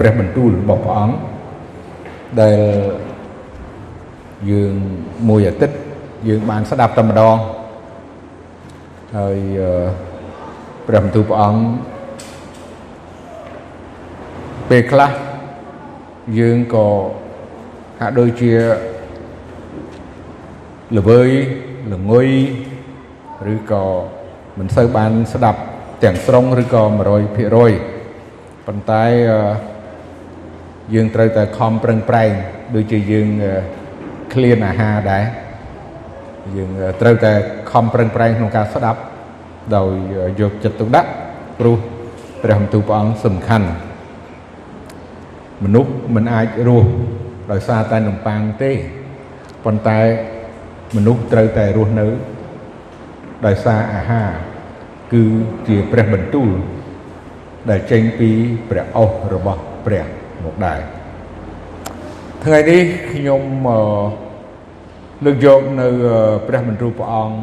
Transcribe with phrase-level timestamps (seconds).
[0.00, 1.16] ព្រះបន្ទូលរបស់ព្រះអង្គ
[2.40, 2.60] ដែល
[4.50, 4.74] យើង
[5.28, 5.76] មួយអាទិត្យ
[6.28, 7.36] យើងបានស្ដាប់តែម្ដង
[9.16, 9.38] ហើយ
[10.86, 11.62] ព្រះបន្ទូលព្រះអង្គ
[14.70, 15.10] ពេលខ្លះ
[16.38, 16.88] យើងក៏
[18.00, 18.52] ហាក់ដូចជា
[20.98, 21.30] ល្វើយ
[21.92, 22.28] ល្ងុយ
[23.54, 23.84] ឬក៏
[24.58, 25.60] មិនសូវបានស្ដាប់
[26.02, 26.82] ទាំងស្រុងឬក៏
[27.50, 29.04] 100%ប៉ុន្តែ
[30.94, 32.30] យើងត្រូវតែខំប្រឹងប្រែង
[32.74, 33.28] ដូចជាយើង
[34.32, 35.24] ឃ្លានអាហារដែរ
[36.56, 37.32] យើងត្រូវតែ
[37.70, 39.00] ខំប្រឹងប្រែងក្នុងការស្ដាប់
[39.76, 39.90] ដោយ
[40.40, 41.10] យកចិត្តទុកដាក់
[41.58, 41.76] ព្រោះ
[42.42, 43.68] ព្រះបន្ទូលព្រះអង្គសំខាន់
[45.64, 46.88] មនុស្សមិនអាចរស់
[47.52, 48.72] ដោយសារតែនំប៉័ងទេ
[49.64, 50.00] ប៉ុន្តែ
[50.96, 52.06] មនុស្សត្រូវតែរស់នៅ
[53.46, 54.28] ដោយសារអាហារ
[55.12, 55.24] គឺ
[55.68, 56.48] ជាព្រះបន្ទូល
[57.70, 58.30] ដែលចេញពី
[58.70, 60.06] ព្រះអស់របស់ព្រះ
[60.44, 60.80] មកដែរ
[62.44, 63.42] ថ្ងៃនេះខ្ញុំ
[65.24, 65.88] លើកយកនៅ
[66.46, 67.38] ព្រះបន្ទូលព្រះអង្គ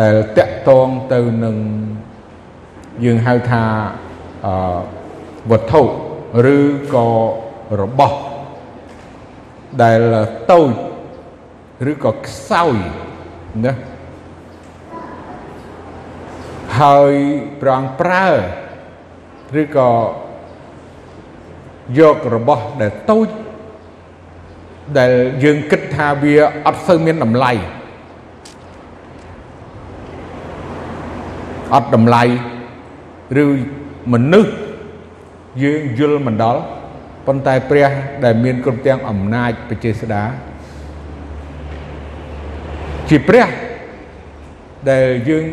[0.00, 1.56] ដែលតកតងទៅនឹង
[3.04, 3.64] យើងហៅថា
[5.50, 5.82] វត្ថុ
[6.56, 6.58] ឬ
[6.94, 7.06] ក៏
[7.80, 8.18] របស់
[9.82, 10.00] ដែល
[10.50, 10.72] តូច
[11.90, 12.76] ឬក៏ខ្សោយ
[13.66, 13.74] ណា
[16.80, 17.14] ហើយ
[17.62, 18.28] ប្រងប្រើ
[19.60, 19.90] ឬក៏
[21.98, 23.28] យករបស់ដែលតូច
[24.98, 25.12] ដែល
[25.44, 26.34] យើងគិតថាវា
[26.66, 27.52] អត់សូវមានតម្លៃ
[31.74, 32.22] អត់តម្លៃ
[33.42, 33.46] ឬ
[34.12, 34.52] មនុស្ស
[35.62, 36.62] យើងយល់មិនដល់
[37.26, 37.90] ប៉ុន្តែព្រះ
[38.24, 40.22] ដែលមានគ្រប់ទាំងអំណាចបច្ចេស្តា
[43.08, 43.46] ជាព្រះ
[44.90, 45.46] ដែលយើង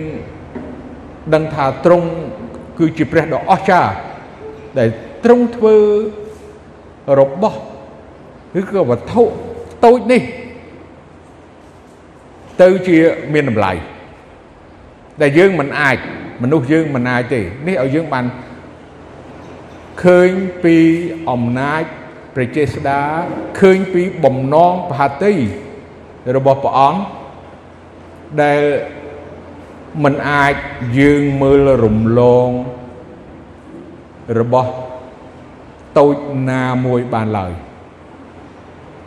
[1.33, 2.07] ដឹងថាទ្រង់
[2.79, 3.93] គឺជាព្រះដ៏អស្ចារ្យ
[4.79, 4.89] ដែល
[5.23, 5.75] ទ្រង់ធ្វើ
[7.19, 7.59] របស់
[8.59, 9.23] ឬក៏វត្ថុ
[9.85, 10.21] តូចនេះ
[12.61, 12.97] ទៅជា
[13.33, 13.71] មានតម្លៃ
[15.21, 15.97] ដែលយើងមិនអាច
[16.41, 18.25] មនុស្សយើងមិនអាចទេនេះឲ្យយើងបាន
[20.03, 20.31] ឃើញ
[20.63, 20.77] ពី
[21.29, 21.83] អំណាច
[22.35, 23.01] ព្រះចេស្តា
[23.59, 25.33] ឃើញពីបំណងបហតិ
[26.35, 27.01] របស់ព្រះអង្គ
[28.41, 28.61] ដែល
[30.03, 30.53] មិនអាច
[30.99, 32.49] យើងមើលរំលង
[34.39, 34.71] របស់
[35.99, 36.15] តូច
[36.51, 37.51] ណាមួយបានឡើយ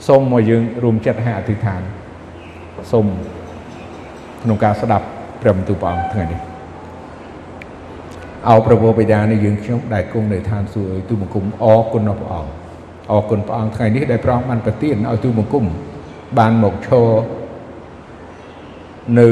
[0.07, 1.81] សូមមកយើងរួមចិត្តឲ្យអធិដ្ឋាន
[2.93, 3.07] សូម
[4.43, 5.07] ក្នុងការស្ដាប់
[5.43, 6.41] ព្រះបន្ទូលព្រះអង្គថ្ងៃនេះ
[8.49, 12.53] អោព្រះបិតានៃយើងខ្ញុំដែលគង់នៅឋានសួគ៌ទូបង្គំអរគុណដល់ព្រះអង្គ
[13.11, 15.65] អរគុណព្រះអង្គថ្ងៃនេះដែលព្រះអង្គបានប្រទានឲ្យទូបង្គំ
[16.39, 17.09] បានមកឈរ
[19.19, 19.29] នៅ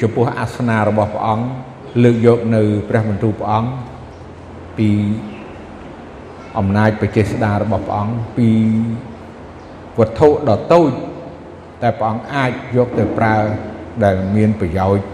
[0.00, 1.46] ចំពោះអាសនារបស់ព្រះអង្គ
[2.04, 3.70] លើកយកនៅព្រះបន្ទូលព្រះអង្គ
[4.78, 4.88] ពី
[6.58, 8.50] អំណាចបច្ចេស្តារបស់ព្រះអង្គពី
[9.98, 10.90] វត្ថុដ៏តូច
[11.82, 13.36] តែព្រះអង្គអាចយកទៅប្រើ
[14.04, 15.04] ដែលមានប្រយោជន៍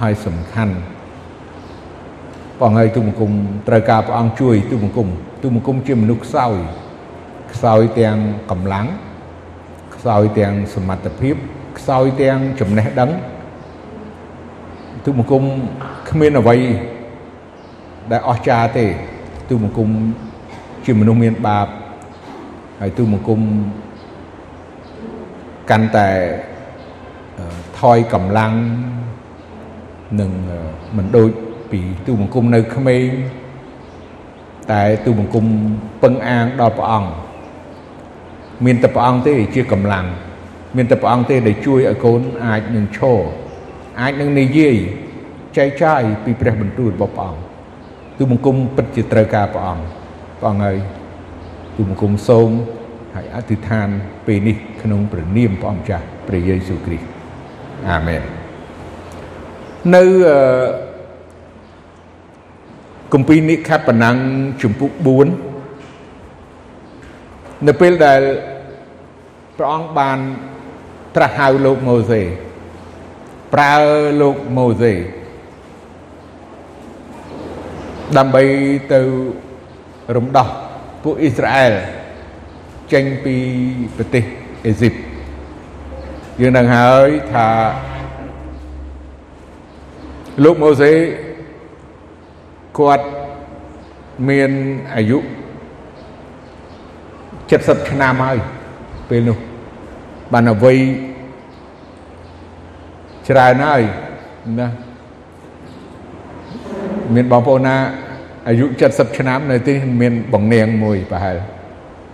[0.00, 0.74] ហើយសំខាន់
[2.58, 3.32] ព្រះអង្គឲ្យទូបង្គំ
[3.68, 5.08] ត្រូវការព្រះអង្គជួយទូបង្គំ
[5.42, 6.54] ទូបង្គំជាមនុស្សខ្សោយ
[7.52, 8.16] ខ្សោយទាំង
[8.50, 8.86] កម្លាំង
[9.94, 11.36] ខ្សោយទាំងសមត្ថភាព
[11.78, 13.10] ខ្សោយទាំងចំណេះដឹង
[15.04, 15.42] ទូបង្គំ
[16.10, 16.56] គ្មានអ្វី
[18.10, 18.86] ដែលអស្ចារ្យទេ
[19.48, 19.88] ទូបង្គំ
[20.86, 21.68] ជាមនុស្សមានបាប
[22.80, 23.40] ហើយទូបង្គំ
[25.70, 26.10] កាន់តែ
[27.78, 28.52] ថយកម្លាំង
[30.20, 30.30] នឹង
[30.96, 31.30] មិនដូច
[31.70, 33.06] ពីទូបង្គំនៅក្មេង
[34.72, 35.44] តែទូបង្គំ
[36.02, 37.10] ពឹងអាងដល់ព្រះអង្គ
[38.64, 40.06] មានតែព្រះអង្គទេជាកម្លាំង
[40.76, 43.20] មានតែព្រះអង្គទេដែលជួយឲ្យកូនអាចនឹងឈរ
[44.00, 44.76] អាចនឹងនិយាយ
[45.56, 47.40] ចែកចាយពីព្រះបន្ទូលរបស់ព្រះអង្គ
[48.18, 49.84] ទូបង្គំពិតជាត្រូវការព្រះអង្គ
[50.46, 50.78] ព្រះអង្គហើយ
[51.76, 52.50] ទូបង្គំសូម
[53.14, 53.88] ហើយអធិដ្ឋាន
[54.26, 57.06] ពេលនេះក្នុងព្រះនាមព្រះអង្គចាស់ព្រះយេស៊ូវគ្រីស្ទ
[57.88, 58.22] អាមែន
[59.94, 60.38] នៅអឺ
[63.12, 64.16] គម្ពីរនិខបណាំង
[64.62, 64.92] ជំពូក
[65.68, 68.20] 4នៅពេលដែល
[69.58, 70.18] ព្រះអង្គបាន
[71.16, 72.22] ត្រាស់ហៅលោកម៉ូសេ
[73.54, 73.74] ប្រើ
[74.20, 74.94] លោកម៉ូសេ
[78.16, 78.42] ដើម្បី
[78.94, 79.00] ទៅ
[80.16, 80.48] រំដោះ
[81.02, 81.72] ពួកអ៊ីស្រាអែល
[82.92, 83.34] ចេញពី
[83.96, 84.24] ប្រទេស
[84.66, 84.94] អេស៊ីប
[86.40, 87.46] យើងនឹងហើយថា
[90.44, 90.92] លោកម៉ូសេ
[92.78, 93.04] គាត់
[94.28, 94.50] មាន
[94.94, 95.18] អាយុ
[97.48, 98.38] 70ឆ្នាំហើយ
[99.08, 99.38] ពេលនោះ
[100.32, 100.78] បានអវ័យ
[103.28, 103.82] ច្រើនហើយ
[104.60, 104.68] ណា
[107.14, 107.76] មានបងប្អូនណា
[108.48, 111.36] អាយុ70ឆ្នាំនៅទីមានបងនាងមួយប្រហែល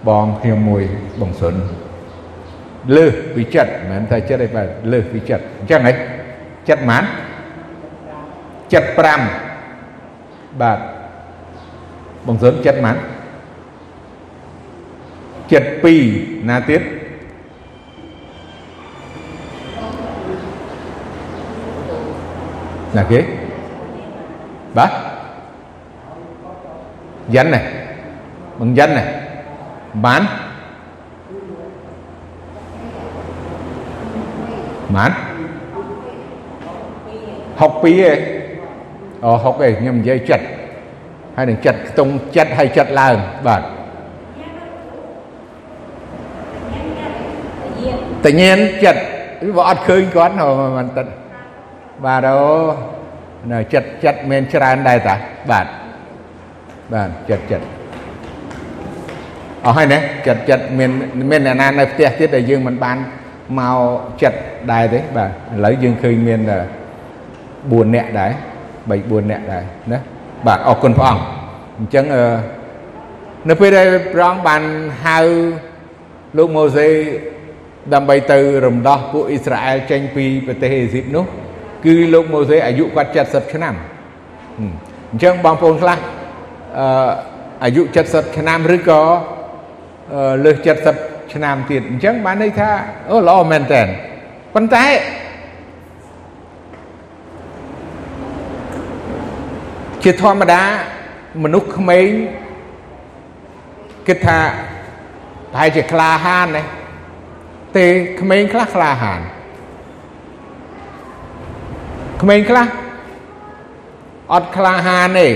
[0.08, 0.84] បងខ្ញុំមួយ
[1.20, 1.55] បងសុន
[2.96, 5.93] លើសពីចិត្តមិនមែនថាចិត្តទេបាទលើសពីចិត្តអញ្ចឹងហី
[6.69, 7.05] ចិត្តប៉ុន្មាន
[8.73, 10.79] 75បាទ
[12.26, 12.96] បងសុនចិត្តប៉ុន្មាន
[15.52, 16.82] 72ណាទៀត
[22.96, 23.20] ណាគេ
[24.78, 25.12] បាទ
[27.35, 27.61] យ៉ាន់ណា
[28.61, 29.05] បងយ៉ាន់ណា
[30.05, 30.23] បាន
[34.97, 35.11] បាន
[37.59, 37.63] 62
[38.09, 38.19] ឯង
[39.25, 40.45] អូ6ឯងខ្ញុំនិយាយចិត្ត
[41.37, 43.15] ហើយនឹងចិត្តខ្ទង់ចិត្តហើយចិត្តឡើង
[43.47, 43.63] បាទ
[48.25, 49.03] តញៀនចិត្ត
[49.57, 50.35] វាអត់ឃើញគាត់
[50.77, 51.07] មិនតិត
[52.05, 52.41] បាទអូ
[53.53, 55.17] នៅចិត្តចិត្តមានច្រើនដែរតា
[55.51, 55.67] បាទ
[56.93, 57.67] បាទចិត្តចិត្ត
[59.64, 60.90] អស់ហើយណាចិត្តចិត្តមាន
[61.31, 62.96] មានអ្នកណានៅផ្ទះទៀតដែលយើងមិនបាន
[63.58, 63.79] មក
[64.23, 64.38] ចិត្ត
[64.73, 65.32] ដែរទេបាទឥ
[65.64, 68.32] ឡូវយើងឃើញមាន4នាក់ដែរ
[68.88, 69.62] 3 4នាក់ដែរ
[69.93, 69.99] ណា
[70.46, 71.23] បាទអរគុណព្រះអង្គ
[71.79, 72.05] អញ្ចឹង
[73.49, 74.62] នៅពេលដែលព្រះអង្គបាន
[75.05, 75.19] ហៅ
[76.37, 76.88] លោកម៉ូសេ
[77.94, 81.25] ដើម្បីទៅរំដោះពួកអ៊ីស្រាអែលចេញពីប្រទេសអេស៊ីបនោះ
[81.85, 83.75] គឺលោកម៉ូសេអាយុគាត់70ឆ្នាំ
[84.58, 84.61] អ
[85.17, 85.99] ញ្ចឹងបងប្អូនខ្លះ
[86.79, 86.87] អឺ
[87.65, 89.03] អាយុ70ឆ្នាំឬក៏
[90.45, 90.57] លើស
[90.95, 92.71] 70ឆ្នាំទៀតអញ្ចឹងបានន័យថា
[93.11, 93.83] អូល្អមែនតើ
[94.55, 94.85] ប៉ុន្តែ
[100.05, 100.63] ជាធម្មតា
[101.43, 102.09] មនុស្សក្មេង
[104.09, 104.41] គិតថា
[105.53, 106.63] ប្រហែលជាក្លាហានណា
[107.77, 107.87] ទេ
[108.21, 109.21] ក្មេងខ្លះក្លាហាន
[112.23, 112.67] ក្មេងខ្លះ
[114.33, 115.29] អត់ក្លាហានទេ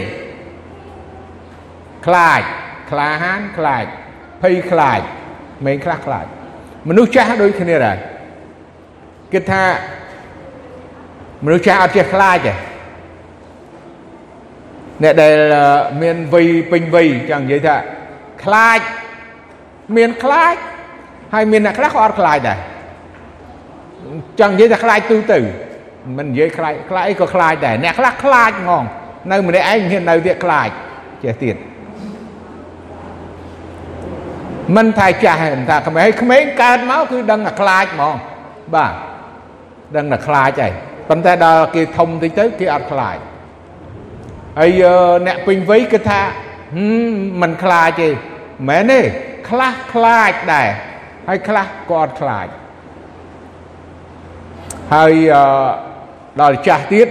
[2.07, 2.41] ខ្លាច
[2.91, 3.85] ក្លាហានខ្លាច
[4.43, 5.01] ភ័យខ្លាច
[5.61, 6.27] ក្មេងខ្លះខ្លាច
[6.89, 7.99] មនុស្សចាស់ដូចគ្នាដែរ
[9.33, 9.65] គិតថា
[11.45, 12.53] មនុស្សចាស់អត់ចេះខ្លាចទេ
[15.03, 15.33] អ្នកដែល
[16.03, 17.77] មានវ័យពេញវ័យចង់និយាយថា
[18.45, 18.81] ខ្លាច
[19.97, 20.55] មានខ្លាច
[21.35, 22.59] ហើយមានអ្នកខ្លះក៏អត់ខ្លាចដែរ
[24.41, 25.39] ចង់និយាយថាខ្លាចទូទៅ
[26.17, 28.85] មិននិយាយខ្លាចខ្លាចអីក៏ខ្លាចដែរអ្នកខ្លះខ្លាចហ្មង
[29.31, 30.69] នៅម្នាក់ឯងហ៊ាននៅទៀតខ្លាច
[31.25, 31.57] ចេះទៀត
[34.75, 35.39] មិនថាចាស់
[35.71, 38.15] ថាក្មេងក្មេងកើតមកគឺដឹងតែខ្លាចហ្មង
[38.75, 38.93] បាទ
[39.97, 40.73] ដឹងតែខ្លាចហើយ
[41.09, 43.17] ប៉ុន្តែដល់គេធំតិចទៅគេអត់ខ្លាច
[44.59, 44.83] ហើយ
[45.27, 46.21] អ្នកពេញវ័យគឺថា
[47.43, 48.09] មិនខ្លាចទេ
[48.69, 49.01] មែនទេ
[49.49, 50.69] ខ្លះខ្លាចដែរ
[51.29, 52.47] ហើយខ្លះក៏អត់ខ្លាច
[54.95, 55.13] ហើយ
[56.41, 57.09] ដល់ចាស់ទៀត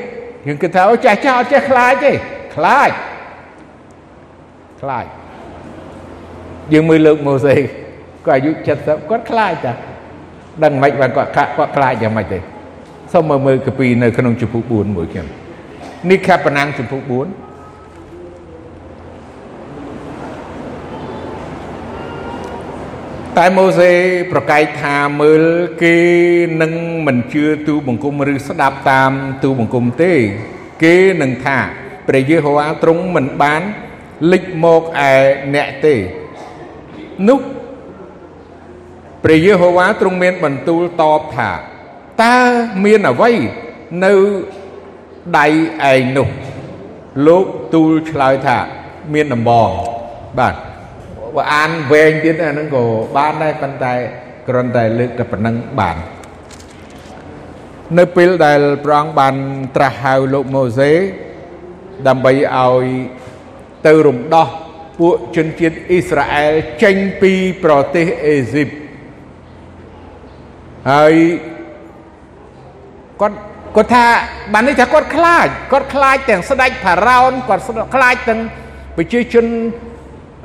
[0.48, 2.12] យើងគិតថាអូចាស់ចាស់អត់ចេះខ្លាចទេ
[2.56, 2.90] ខ្លាច
[4.82, 5.06] ខ្លាច
[6.74, 7.56] យើងមើលលើកម៉ូសេ
[8.28, 8.52] គាត់អាយុ
[8.82, 9.74] 70គាត់ខ្លាចតា
[10.64, 12.40] ដឹងមិនបានគាត់គាត់ខ្លាចយ៉ាងម៉េចទេ
[13.14, 15.28] សូមមើលមើលកាពីនៅក្នុងជំពូក4មួយខ្ញុំ
[16.10, 17.12] នេះខបណាំងជំពូក4
[23.38, 23.92] តែម៉ូសេ
[24.32, 25.44] ប្រកែកថាមើល
[25.84, 25.96] គេ
[26.62, 26.74] នឹង
[27.08, 29.12] មិនជឿទូបង្គំឬស្ដាប់តាម
[29.44, 30.14] ទូបង្គំទេ
[30.84, 31.58] គេនឹងថា
[32.08, 33.62] ព្រះយេហូវ៉ាទ្រង់មិនបាន
[34.32, 35.14] លេចមកឯ
[35.56, 35.96] អ្នកទេ
[37.30, 37.40] នោះ
[39.24, 41.52] ព្រះយេហូវ៉ាទ្រង់មានបន្ទូលតបថា
[42.24, 42.36] តើ
[42.86, 43.32] មានអ្វី
[44.06, 44.14] នៅ
[45.38, 45.48] ដៃ
[45.92, 46.30] ឯងនោះ
[47.28, 48.58] លោកទូលឆ្លើយថា
[49.14, 49.70] មានដំបង
[50.40, 50.56] បាទ
[51.36, 52.84] បើអានវែងទៀតអាហ្នឹងក៏
[53.16, 53.94] បានដែរប៉ុន្តែ
[54.48, 55.98] គ្រាន់តែលើកតែប៉ុណ្្នឹងបាន
[57.98, 59.36] នៅពេលដែលព្រះអង្គបាន
[59.76, 60.92] ត្រាស់ហៅលោកម៉ូសេ
[62.08, 62.86] ដើម្បីឲ្យ
[63.86, 64.48] ទៅរំដោះ
[65.00, 67.32] ពួកជនជាតិអ៊ីស្រាអែលចេញពី
[67.64, 68.70] ប្រទេសអេស៊ីប
[70.92, 71.14] ហើយ
[73.22, 73.38] គាត់
[73.76, 74.06] គាត់ថា
[74.54, 77.64] បាននេះថាគាត់ខ្លាចគាត់ខ្លាចទាំងស្ដេចផារ៉ោនគាត់
[77.96, 78.40] ខ្លាចទាំង
[78.98, 79.46] ប្រជាជន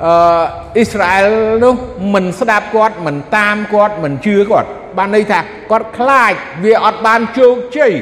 [0.05, 0.43] អឺ
[0.75, 1.27] អ៊ីស្រាអែល
[1.63, 1.73] នោះ
[2.13, 5.39] មិនស្ដាប់គាត់មិនតាមគាត់មិនជឿគាត់បានន័យថា
[5.71, 7.93] គាត់ខ្លាចវាអត់បានជោគជ័យ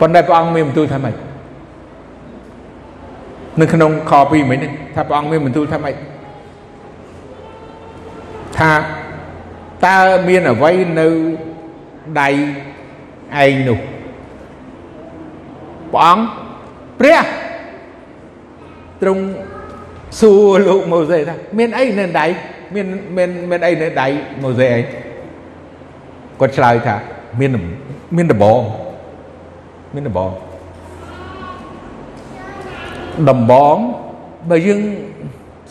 [0.00, 1.27] ប៉ុន្តែព្រះអង្គមានបន្ទូលថាម៉េច
[3.60, 4.58] នៅក្នុងខ2មិញ
[4.94, 5.94] ថាព្រះអង្គមានបន្ទូលថាម៉េច
[8.58, 8.72] ថា
[9.86, 9.98] តើ
[10.28, 11.08] មានអ្វីនៅ
[12.20, 12.28] ដៃ
[13.42, 13.78] ឯងនោះ
[15.92, 16.24] ព្រះអង្គ
[17.00, 17.20] ព្រះ
[19.02, 19.22] ទ្រង់
[20.20, 22.26] សួរលោកម៉ូសេថាមានអីនៅដៃ
[22.74, 22.86] មាន
[23.16, 24.06] មានមានអីនៅដៃ
[24.42, 24.80] ម៉ូសេអី
[26.40, 26.96] គាត់ឆ្លើយថា
[27.40, 27.50] មាន
[28.16, 28.60] មានដបង
[29.94, 30.30] មានដបង
[33.30, 33.76] ដំបង
[34.50, 34.80] បើយើង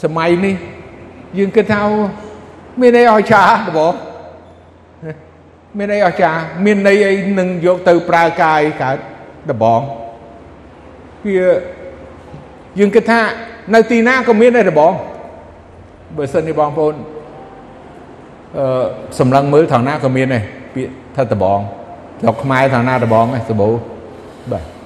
[0.04, 0.56] សម័យនេះ
[1.38, 1.82] យើងគិតថា
[2.82, 3.94] មានអីអស្ចារ្យដំបង
[5.77, 8.98] មានអីអស្ចារ្យមានន័យអីនឹងយកទៅប្រើកាយកើត
[9.50, 9.82] ដំបង
[11.25, 11.50] វា
[12.80, 13.20] យើងគិតថា
[13.74, 14.94] នៅទីណាក៏មានដែរដំបង
[16.18, 16.96] បើសិននេះបងប្អូន
[18.58, 18.86] អឺ
[19.20, 21.60] សម្លឹងមើលថងណាក៏មានដែរពាក្យថាដំបង
[22.22, 23.70] ស្រុកខ្មែរថងណាដំបងឯងសបោ
[24.51, 24.77] បាទ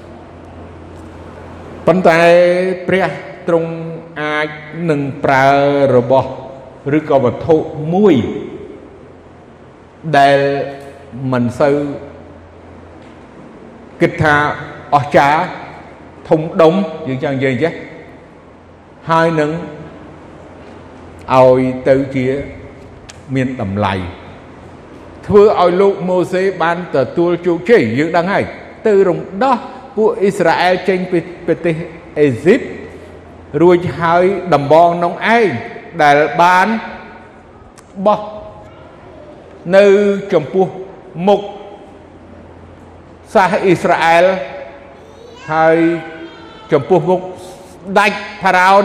[1.92, 2.22] ប៉ុន្តែ
[2.88, 3.10] ព្រះ
[3.48, 3.72] ទ្រង់
[4.22, 4.50] អាច
[4.90, 5.48] នឹងប្រើ
[5.96, 6.30] របស់
[6.98, 7.56] ឬក៏វត្ថុ
[7.94, 8.16] មួយ
[10.18, 10.40] ដែល
[11.32, 11.78] មិនសូវ
[14.02, 14.36] គិតថា
[14.96, 15.42] អស្ចារ្យ
[16.30, 16.74] ធំដុំ
[17.08, 17.74] យើងចង់និយាយចេះ
[19.10, 19.52] ហើយនឹង
[21.36, 22.28] ឲ្យទៅជា
[23.36, 23.94] មានតម្លៃ
[25.28, 28.44] ធ្វើឲ្យលោកម៉ូសេបានទទួលជោគជ័យយើងដឹងហើយ
[28.88, 29.58] ទៅរំដោះ
[29.96, 31.76] ពួកអ៊ីស្រាអែលចេញពីប្រទេស
[32.20, 32.62] អេស៊ីប
[33.62, 35.48] រួចហើយដំបងនងឯង
[36.04, 36.68] ដែលបាន
[38.06, 38.22] បោះ
[39.76, 39.86] នៅ
[40.34, 40.66] ចំពោះ
[41.28, 41.42] មុខ
[43.34, 44.26] សាសអ៊ីស្រាអែល
[45.52, 45.78] ហើយ
[46.72, 47.22] ចំពោះមុខ
[48.00, 48.84] ដាច់ផារ៉ោន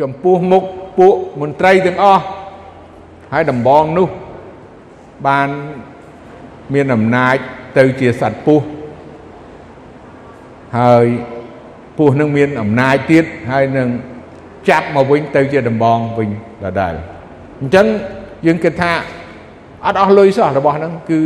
[0.00, 0.64] ចំពោះមុខ
[0.98, 2.22] ពួកមន្ត្រីទាំងអស់
[3.32, 4.08] ហើយដំបងនោះ
[5.26, 5.48] បាន
[6.74, 7.36] មានអំណាច
[7.78, 8.60] ទៅជាសត្វពុះ
[10.78, 11.06] ហើយ
[11.96, 13.88] ពុះនឹងមានអំណាចទៀតហើយនឹង
[14.68, 16.30] ចាប់មកវិញទៅជាដំបងវិញ
[16.64, 16.94] ដដែល
[17.60, 17.86] អញ្ចឹង
[18.46, 18.92] យើងគិតថា
[19.86, 21.20] អត់អស់លុយសោះរបស់ហ្នឹងគឺ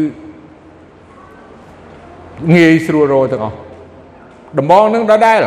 [2.54, 3.56] ងាយស្រួលរកទាំងអស់
[4.58, 5.40] ដំបងហ្នឹងដដែល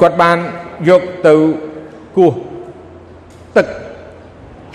[0.00, 0.38] គាត់បាន
[0.88, 1.34] យកទៅ
[2.16, 2.32] គោះ
[3.56, 3.66] ទឹក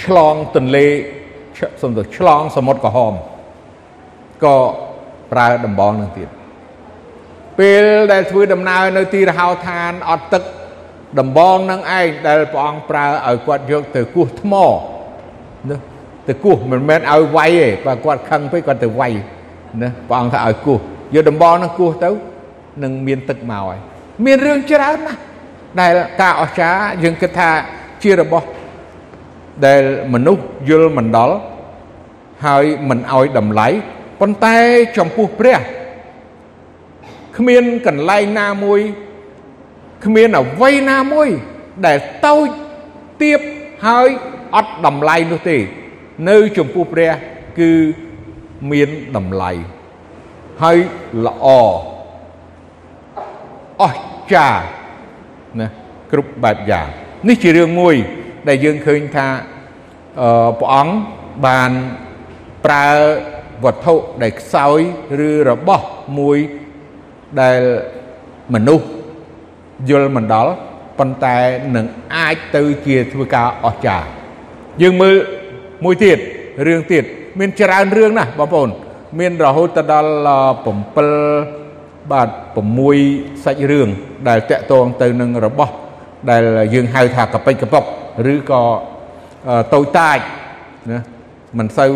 [0.03, 0.85] ឆ្លងទន្លេ
[1.81, 3.13] សំទៅឆ្លងសមុទ្រក្រហម
[4.45, 4.57] ក៏
[5.31, 6.29] ប្រើដំបងនឹងទៀត
[7.59, 10.43] ពេលដែលធ្វើដំណើរនៅទីរហោឋានអត់ទឹក
[11.19, 14.53] ដំបងនឹងឯងដែលព្រះអង្គប្រើឲ្យគាត់យកទៅគោះថ្ម
[15.69, 15.77] ណា
[16.27, 19.13] ទៅគោះមិនមែនឲ្យវាយទេបើគាត់ខឹងពេកគាត់ទៅវាយ
[19.81, 20.77] ណាព្រះអង្គថាឲ្យគោះ
[21.15, 22.09] យកដំបងនឹងគោះទៅ
[22.83, 23.77] នឹងមានទឹកមកហើយ
[24.25, 25.19] មានរឿងច្រើនណាស់
[25.79, 27.49] ដែលការអស្ចារ្យយើងគិតថា
[28.03, 28.47] ជារបស់
[29.65, 29.81] ដែល
[30.13, 31.37] មនុស្សយល់មិនដល់
[32.45, 33.67] ហើយមិនឲ្យតម្លៃ
[34.21, 34.57] ប៉ុន្តែ
[34.97, 35.59] ចំពោះព្រះ
[37.37, 38.81] គ្មានកន្លែងណាមួយ
[40.05, 41.29] គ្មានអ្វីណាមួយ
[41.85, 42.47] ដែលតូច
[43.21, 43.39] ទៀប
[43.85, 44.09] ហើយ
[44.55, 45.57] អត់តម្លៃនោះទេ
[46.29, 47.11] នៅចំពោះព្រះ
[47.59, 47.71] គឺ
[48.71, 49.51] មានតម្លៃ
[50.63, 50.77] ហើយ
[51.25, 51.45] ល្អ
[53.81, 54.63] អស្ចារ្យ
[55.59, 55.67] ណា
[56.11, 56.87] គ្រប់បែបយ៉ាង
[57.27, 57.95] នេះជារឿងមួយ
[58.47, 59.27] ដែលយើងឃើញថា
[60.21, 60.93] អឺព្រះអង្គ
[61.45, 61.71] បាន
[62.65, 62.87] ប្រើ
[63.63, 64.79] វត្ថុដែលខ្សោយ
[65.27, 65.85] ឬរបស់
[66.17, 66.37] មួយ
[67.41, 67.59] ដែល
[68.53, 68.85] មនុស្ស
[69.89, 70.53] យល់មិនដល់
[70.99, 71.37] ប៉ុន្តែ
[71.75, 74.07] នឹងអាចទៅជាធ្វើការអស្ចារ្យ
[74.81, 75.15] យើងមើល
[75.85, 76.17] មួយទៀត
[76.67, 77.03] រឿងទៀត
[77.39, 78.69] មានច្រើនរឿងណាស់បងប្អូន
[79.19, 80.09] មានរហូតទៅដល់
[81.29, 82.29] 7បាទ
[82.87, 83.87] 6សាច់រឿង
[84.27, 85.73] ដែលតកតងទៅនឹងរបស់
[86.29, 87.83] ដែលយើងហៅថាកប៉ិចកប៉ុក
[88.33, 88.61] ឬក៏
[89.73, 90.17] តូចតាច
[90.91, 90.99] ណា
[91.57, 91.91] មិនសូវ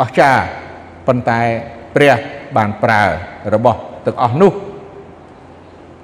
[0.00, 0.42] អស្ចារ្យ
[1.06, 1.40] ប៉ុន្តែ
[1.94, 2.16] ព្រះ
[2.56, 3.02] បានប្រើ
[3.54, 4.52] របស់ទាំងអស់នោះ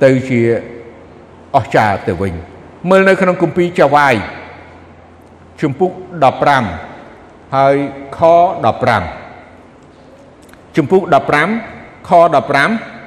[0.04, 0.40] ទៅជា
[1.56, 2.34] អស្ចារ្យទៅវិញ
[2.88, 4.14] មើលនៅក្នុងគម្ពីរចាវាយ
[5.60, 5.90] ជំពូក
[6.72, 7.76] 15ហើយ
[8.18, 8.20] ខ
[9.48, 11.02] 15ជំពូក
[11.54, 12.10] 15ខ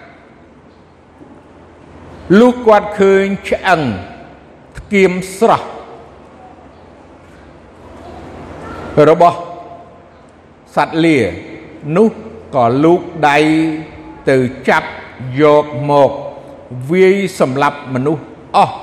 [0.09, 3.81] 15លុះគាត់ឃើញឆ្អឹង
[4.77, 5.67] ផ្គៀមស្រស់
[9.09, 9.37] របស់
[10.75, 11.17] សត្វលា
[11.97, 12.09] នោះ
[12.55, 13.37] ក៏លូកដៃ
[14.29, 14.37] ទៅ
[14.69, 14.89] ចាប់
[15.41, 16.11] យកមក
[16.91, 18.23] វាយសម្លាប់មនុស្ស
[18.55, 18.75] អស់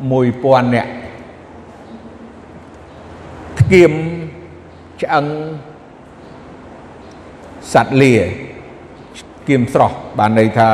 [0.00, 0.90] 1000នាក់
[3.58, 3.92] ធ្គាម
[5.02, 5.26] ឆ្អឹង
[7.72, 8.14] សត្វលា
[9.48, 10.68] គៀមស្រស់បានន័យថា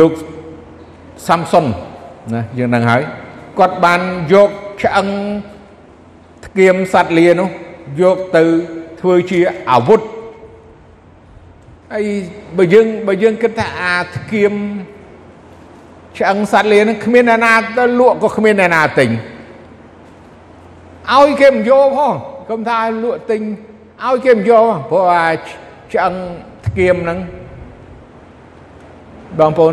[0.00, 0.12] លោក
[1.28, 1.66] សាំសុន
[2.34, 3.02] ណាយើងនឹងហើយ
[3.58, 4.00] គាត់បាន
[4.32, 4.50] យក
[4.82, 5.06] ឆ្អឹង
[6.46, 7.48] ធ្គាមសត្វលានោះ
[8.00, 8.42] យកទៅ
[9.00, 10.00] ធ្វើជាអាវុធ
[11.92, 12.06] ហើយ
[12.56, 14.54] បើយើងបើយើងគិតថាអាធ្គាម
[16.18, 19.10] ឆ្អឹងសត្វលានឹងគ្មានអ្នកណាទៅលក់ក៏គ្មានអ្នកណាទិញ
[21.12, 22.14] ឲ្យគេមិនយកផង
[22.50, 23.40] កុំថាលក់ទិញ
[24.04, 25.28] ឲ្យគេមិនយកព្រោះអា
[25.92, 26.14] ឆ្អឹង
[26.66, 27.18] ធ្គាមហ្នឹង
[29.38, 29.72] បងប្អូន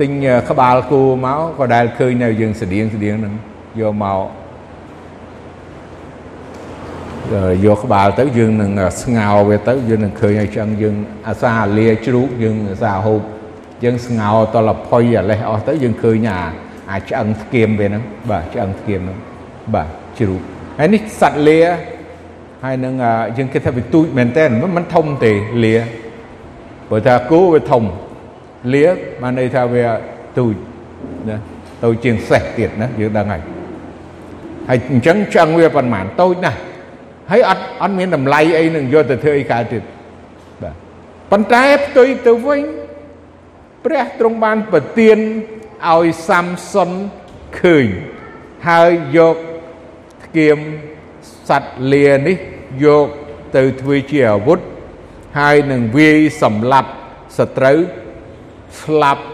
[0.00, 0.10] ទិញ
[0.50, 3.34] ក្បាលគោមកក៏ដែលឃើញនៅយើងស្តៀងស្តៀងហ្នឹង
[3.80, 4.20] យកមក
[7.64, 8.70] យកក្បាលទៅយើងនឹង
[9.02, 10.94] ស្ងោរវាទៅយើងនឹងឃើញឲ្យចឹងយើង
[11.28, 13.20] អាសាលាជ្រូកយើងអាសាហូប
[13.84, 16.40] យើងស្ងោរតលផុយអាលេះអស់ទៅយើងឃើញអា
[16.90, 19.18] អាឆ្អឹងស្គៀមវាហ្នឹងបាទឆ្អឹងស្គៀមហ្នឹង
[19.74, 20.42] បាទជ្រូក
[20.78, 21.60] ហើយនេះសត្វលា
[22.64, 22.94] ហើយនឹង
[23.36, 24.44] យើងគិតថាវាទូចមែនតើ
[24.76, 25.32] មិនធំទេ
[25.64, 25.76] លា
[26.88, 27.84] ព្រោះថាគោវាធំ
[28.74, 28.86] លា
[29.22, 29.86] បានន័យថាវា
[30.38, 30.54] ទូច
[31.28, 31.36] ណា
[31.84, 33.42] តូចជាងសេះទៀតណាយើងដឹងហើយ
[34.68, 36.58] ហើយអញ្ចឹងឆ្អឹងវាប៉ុន្មានតូចណាស់
[37.30, 39.82] ហើយអត់អត់មានតម្លៃអីនឹងយកទៅធ្វើអីកើតទៀត
[40.62, 40.74] បាទ
[41.30, 42.62] ប៉ុន្តែផ្ទុយទៅវិញ
[43.84, 45.18] ព្រះទ្រង់បានប្រទាន
[45.92, 46.90] ឲ្យសាំសុន
[47.60, 47.86] ឃើញ
[48.68, 49.36] ហើយយក
[50.24, 50.58] ធ្គាម
[51.48, 52.36] សត្វលានេះ
[52.84, 53.06] យក
[53.56, 54.58] ទៅធ្វើជាអាវុធ
[55.38, 56.90] ហើយនឹងវាយសម្លាប់
[57.38, 57.78] សត្រូវ
[58.82, 59.24] ស្លាប់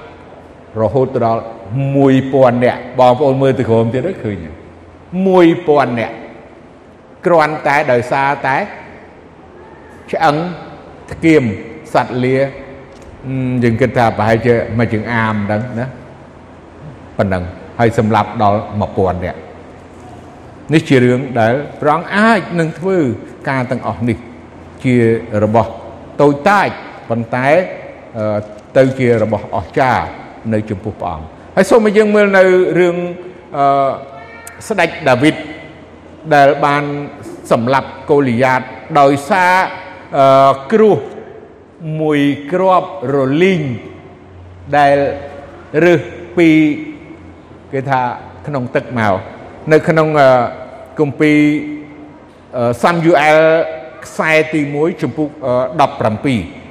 [0.80, 1.42] រហូតដល់
[2.02, 4.36] 1000នាក់បងប្អូនមើលទៅក្រោមទៀតឃើញ
[5.12, 6.16] 1000នាក់
[7.26, 8.56] គ្រាន់តែដោយសារតែ
[10.12, 10.36] ឆ្អឹង
[11.12, 11.44] ធ្គាម
[11.92, 12.38] សត្វលា
[13.62, 15.86] យើងគិតថាប្រហែលជាមួយជើងអាមហ្នឹងណា
[17.18, 17.42] ប៉ុណ្ណឹង
[17.78, 18.60] ហើយសម្លាប់ដល់
[18.92, 19.38] 1000នាក់
[20.72, 22.98] នេះជារឿងដែលព្រះអង្គអាចនឹងធ្វើ
[23.48, 24.18] ការទាំងអស់នេះ
[24.84, 24.96] ជា
[25.42, 25.70] របស់
[26.20, 26.68] តូចតាច
[27.08, 27.48] ប៉ុន្តែ
[28.76, 30.04] ទៅជារបស់អស្ចារ្យ
[30.52, 31.26] នៅចំពោះព្រះអង្គ
[31.56, 32.44] ហើយសូមឲ្យយើងមើលនៅ
[32.80, 32.96] រឿង
[33.58, 33.66] អឺ
[34.68, 35.36] ស្ដេចដាវីត
[36.34, 36.84] ដែលបាន
[37.50, 38.60] សម្លាប់កូលីយ៉ាត
[39.00, 39.54] ដោយសារ
[40.18, 40.98] អឺគ្រោះ
[42.00, 42.20] មួយ
[42.52, 43.62] គ្រាប់រលីង
[44.78, 44.96] ដែល
[45.84, 46.00] រើស
[46.36, 46.48] ពី
[47.72, 48.00] គេថា
[48.46, 49.14] ក្នុងទឹកមក
[49.72, 50.08] នៅក្នុង
[50.98, 51.38] គម្ពីរ
[52.82, 53.38] សាំយូអែល
[54.04, 55.28] ខ្សែទី1ចំពុក
[55.98, 56.61] 17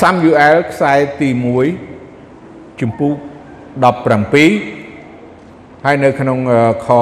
[0.00, 1.28] សាំយូអែលខ្សែទី
[2.04, 3.14] 1ជំពូក
[3.90, 6.38] 17ហើយនៅក្នុង
[6.86, 7.00] ខ40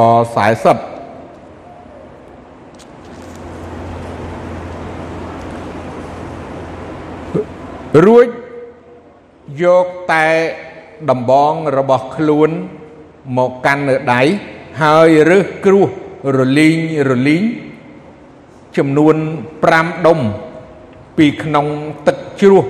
[8.07, 8.27] រួច
[9.63, 10.27] យកតែ
[11.11, 12.51] ដំបងរបស់ខ្លួន
[13.37, 14.23] មកកាន់នៅដៃ
[14.83, 15.87] ហើយរើសគ្រោះ
[16.37, 16.77] រលីង
[17.09, 17.43] រលីង
[18.77, 19.17] ចំនួន
[19.65, 20.19] 5ដុំ
[21.17, 21.67] ពីក្នុង
[22.07, 22.65] ទឹកជ្រោះ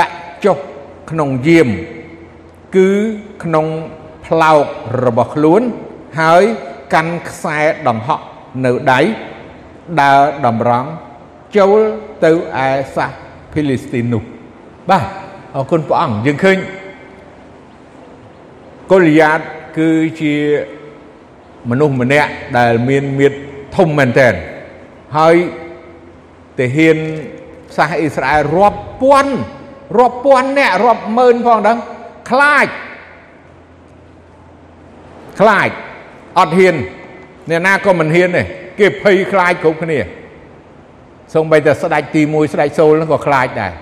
[0.00, 0.58] ដាក់ចុះ
[1.10, 1.68] ក្នុងយាម
[2.76, 2.88] គឺ
[3.44, 3.66] ក្នុង
[4.26, 4.64] ផ្លោក
[5.04, 5.62] របស់ខ្លួន
[6.20, 6.44] ហើយ
[6.94, 8.24] កាន់ខ្សែដង្ហក់
[8.64, 9.00] នៅដៃ
[10.00, 10.88] ដើរតម្រង់
[11.56, 11.80] ចូល
[12.24, 12.32] ទៅ
[12.66, 13.12] ឯសាស
[13.52, 14.22] ភីលីស្ទីននោះ
[14.90, 15.04] បាទ
[15.54, 16.58] អរគុណព្រះអង្គយើងឃើញ
[18.90, 19.40] កូលីយ៉ាត
[19.78, 20.34] គឺជា
[21.70, 23.32] មនុស្សម្នាក់ដែលមានមាឌ
[23.76, 24.34] ធំមែនទែន
[25.18, 25.36] ហើយ
[26.58, 26.96] ទាហាន
[27.76, 29.34] សាសអ៊ីស្រាអែលរាប់ពាន់
[29.98, 31.78] រាប់ពាន់អ្នករាប់ម៉ឺនផងដឹង
[32.30, 32.66] ខ្លាច
[35.40, 35.68] ខ្លាច
[36.38, 36.74] អត់ហ៊ាន
[37.50, 38.42] អ្នកណាក៏មិនហ៊ានទេ
[38.78, 39.98] គេភ័យខ្លាចគ្រប់គ្នា
[41.34, 43.72] សូម្បីតែស្ដេចទី1ស្ដេចសូលហ្នឹងក៏ខ្លាចដែរ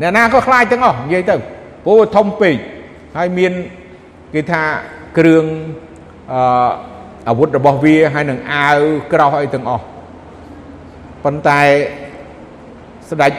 [0.00, 1.34] អ្នកណាក៏ខ្លាចទាំងអស់និយាយទៅ
[1.84, 2.56] ព្រោះធំពេក
[3.16, 3.52] ហើយមាន
[4.34, 4.62] គេថា
[5.18, 5.44] គ្រឿង
[6.32, 6.40] អឺ
[7.28, 8.78] អាវុធរបស់វាហើយនឹងអាវ
[9.12, 9.84] ក្រោះអីទាំងអស់
[11.24, 11.60] ប៉ុន្តែ
[13.10, 13.32] ស្ដេច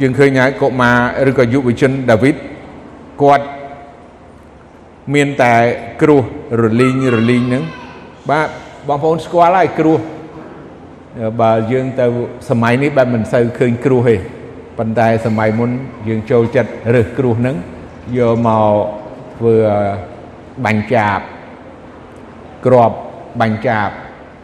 [0.00, 0.90] យើងឃើញហើយកុមា
[1.26, 2.36] រឬក៏យុវជនដាវីត
[3.22, 3.46] គាត់
[5.14, 5.54] មានតែ
[6.02, 6.22] គ្រោះ
[6.60, 7.64] រលីងរលីងហ្នឹង
[8.30, 8.48] បាទ
[8.88, 9.98] បងប្អូនស្គាល់ហើយគ្រោះ
[11.40, 12.06] បើយើងទៅ
[12.50, 14.16] សម័យនេះបែបមិនសូវឃើញគ្រោះទេ
[14.78, 15.70] ប៉ុន្តែសម័យមុន
[16.08, 17.56] យើងចូលចិត្តរើសគ្រោះហ្នឹង
[18.18, 18.74] យកមក
[19.36, 19.54] ធ្វើ
[20.64, 21.18] បាញ់ចាប
[22.66, 22.92] ក្រប
[23.40, 23.88] បាញ់ចាប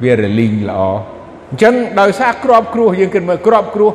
[0.03, 0.81] វារលីងល្អ
[1.51, 3.93] អញ្ចឹងដោយសារក្របគ្រោះយើងគិតមើលក្របគ្រោះ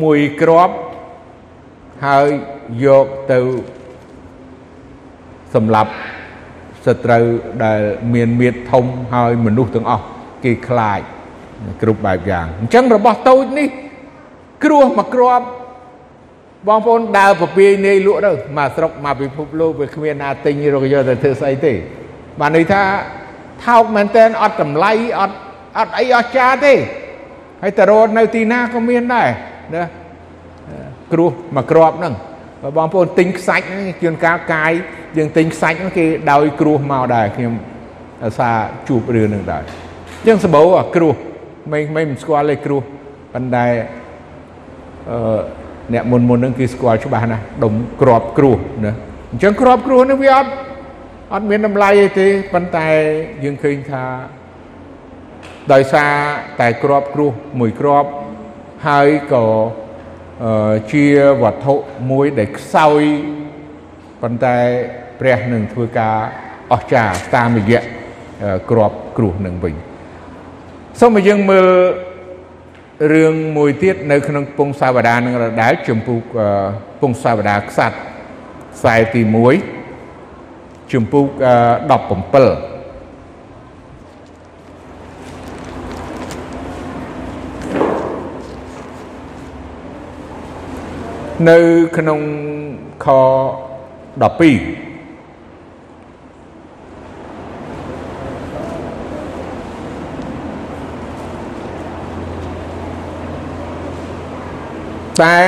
[0.00, 0.70] មួយក្រប
[2.06, 2.28] ហើយ
[2.84, 3.40] យកទៅ
[5.54, 5.92] សម្រាប់
[6.86, 7.24] សត្រូវ
[7.64, 7.80] ដែល
[8.14, 10.04] មានមៀតធំហើយមនុស្សទាំងអស់
[10.44, 11.00] គេខ្លាច
[11.82, 13.68] គ្រប់បែបយ៉ាងអញ្ចឹងរបស់តូចនេះ
[14.64, 15.42] គ្រោះមកក្រប
[16.68, 21.72] បងប្អូនដើរពពាយនាយលក់ទៅមកស្រុកមកពិភពលោកវាគ្មានណាទិញរកយកទៅធ្វើស្អីទេ
[22.40, 22.82] បានន័យថា
[23.64, 25.36] ថោកមែនតើអត់តម្លៃអត់
[25.78, 26.74] អត់អីអស្ចារ្យទេ
[27.62, 29.28] ហើយតរត់នៅទីណាក៏មានដែរ
[29.76, 29.84] ណា
[31.12, 32.14] គ្រោះមកក្របហ្នឹង
[32.62, 34.72] បើបងប្អូនទិញខ្សាច់ហ្នឹងជួនកាលកាយ
[35.16, 37.54] យើងទិញខ្សាច់ហ្នឹងគេដោយគ្រោះមកដែរខ្ញុំ
[38.24, 38.50] អាសា
[38.88, 41.14] ជួបរឿងហ្នឹងដែរអញ្ចឹងសម្បូរគ្រោះ
[41.72, 42.82] មិនមិនស្គាល់ទេគ្រោះ
[43.34, 43.66] ប៉ុន្តែ
[45.10, 45.40] អឺ
[45.94, 48.56] អ្នកមុនមុនហ្នឹងគឺស្គាល់ច្បាស់ណាស់ដុំក្របគ្រោះ
[48.86, 48.92] ណា
[49.32, 50.50] អញ្ចឹងក្របគ្រោះនេះវាអត់
[51.32, 52.86] អត់មានតម្លៃអីទេប៉ុន្តែ
[53.44, 54.04] យើងឃើញថា
[55.72, 56.12] ដោយសារ
[56.60, 57.30] តែក្របគ្រោះ
[57.60, 58.04] មួយក្រប
[58.86, 59.46] ហើយក៏
[60.42, 60.46] អ
[60.92, 61.06] ជា
[61.42, 61.74] វត្ថុ
[62.10, 63.02] មួយដែលខ្សោយ
[64.22, 64.56] ប៉ុន្តែ
[65.20, 66.16] ព្រះនឹងធ្វើការ
[66.72, 67.80] អស្ចារ្យតាមរយៈ
[68.70, 69.74] ក្របគ្រោះនឹងវិញ
[71.00, 71.66] សូមឲ្យយើងមើល
[73.14, 76.20] រឿងមួយទៀតនៅក្នុងពងសាវតានឹងរដែលចំពុក
[77.00, 77.96] ពងសាវតាខ្សាត់
[78.76, 79.22] ខ្សែទី
[80.08, 82.71] 1ចំពុក17
[91.48, 91.58] នៅ
[91.96, 92.20] ក្នុង
[93.04, 94.22] ខ12
[105.22, 105.38] តែ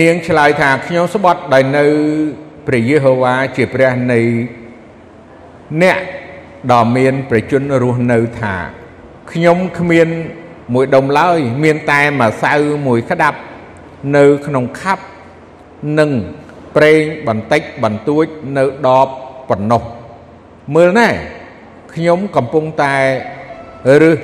[0.00, 1.86] នាងឆ្លើយថាខ្ញុំស្បត់ដោយនៅ
[2.66, 4.20] ព្រះយេហូវ៉ាជាព្រះនៃ
[5.82, 5.98] អ្នក
[6.72, 8.54] ដ៏មានប្រជញ្ញរស់នៅថា
[9.32, 10.08] ខ្ញុំគ្មាន
[10.74, 12.52] មួយដុំឡើយ មានតែម្សៅ
[12.86, 13.38] មួយក្តាប់
[14.16, 15.04] នៅក្នុងខាប់
[15.98, 16.10] និង
[16.76, 19.08] ប្រេងបន្តិចបន្តួចនៅដប
[19.48, 19.82] ប៉ុណ្ណោះ
[20.74, 21.08] មើលណែ
[21.94, 22.94] ខ្ញុំកំពុងតែ
[24.02, 24.18] រឹស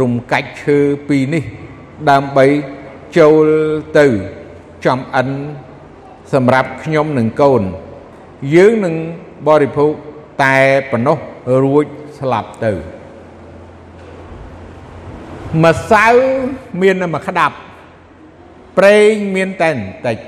[0.00, 1.44] រំកាច់ឈើពីរនេះ
[2.10, 2.46] ដើម្បី
[3.18, 3.46] ចូល
[3.98, 4.06] ទៅ
[4.86, 5.28] ចំអិន
[6.32, 7.62] សម្រាប់ខ្ញុំនិងកូន
[8.54, 8.94] យើងនឹង
[9.48, 9.92] បរិភោគ
[10.42, 10.56] តែ
[10.90, 11.18] ប៉ុណ្ណោះ
[11.64, 11.84] រួច
[12.18, 12.72] ស្លាប់ទៅ
[15.64, 16.06] ម្សៅ
[16.82, 17.56] មានតែមួយក្តាប់
[18.78, 20.18] ប្រេងមានតែបន្តិច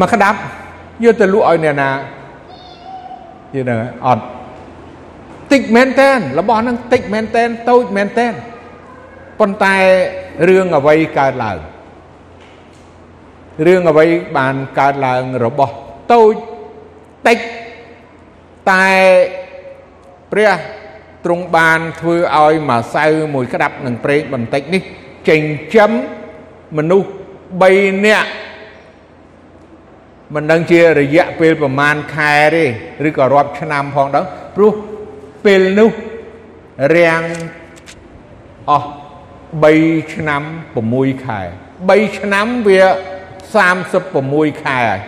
[0.00, 0.38] មួយក្តាប់
[1.04, 1.90] យកទៅលក់ឲ្យអ្នកណា
[3.54, 4.24] យល់ដឹងអត់
[5.52, 8.32] តិចមែនតែនរបស់ហ្នឹងតិចមែនតែនតូចមែនតែន
[9.40, 9.76] ប៉ុន្តែ
[10.48, 11.58] រឿងអ្វីកើតឡើង
[13.66, 14.06] រឿងអ្វី
[14.36, 15.74] បានកើតឡើងរបស់
[16.12, 16.34] តូច
[17.28, 17.38] តិច
[18.70, 18.88] តែ
[20.32, 20.52] ព្រះ
[21.24, 24.82] ទ្រង់បានធ្វើឲ្យម្សៅមួយក្តាប់នឹងប្រេងបន្តិចនេះ
[25.28, 25.92] ចិញ្ចឹម
[26.78, 27.08] មនុស្ស
[27.56, 28.28] 3នាក់
[30.34, 32.64] មិនដឹងជារយៈពេលប្រមាណខែទេ
[33.08, 34.72] ឬក៏រាប់ឆ្នាំផងដល់ព្រោះ
[35.44, 35.90] ពេលនោះ
[36.96, 37.22] រាំង
[38.70, 38.88] អស់
[39.48, 40.42] 3ឆ្នាំ
[40.82, 41.40] 6ខែ
[41.80, 42.82] 3ឆ្នាំវា
[43.86, 45.00] 36ខែហើយ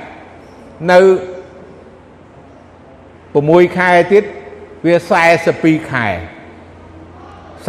[0.90, 1.00] នៅ
[3.18, 4.24] 6ខែទៀត
[4.86, 4.94] វា
[5.42, 6.06] 42ខែ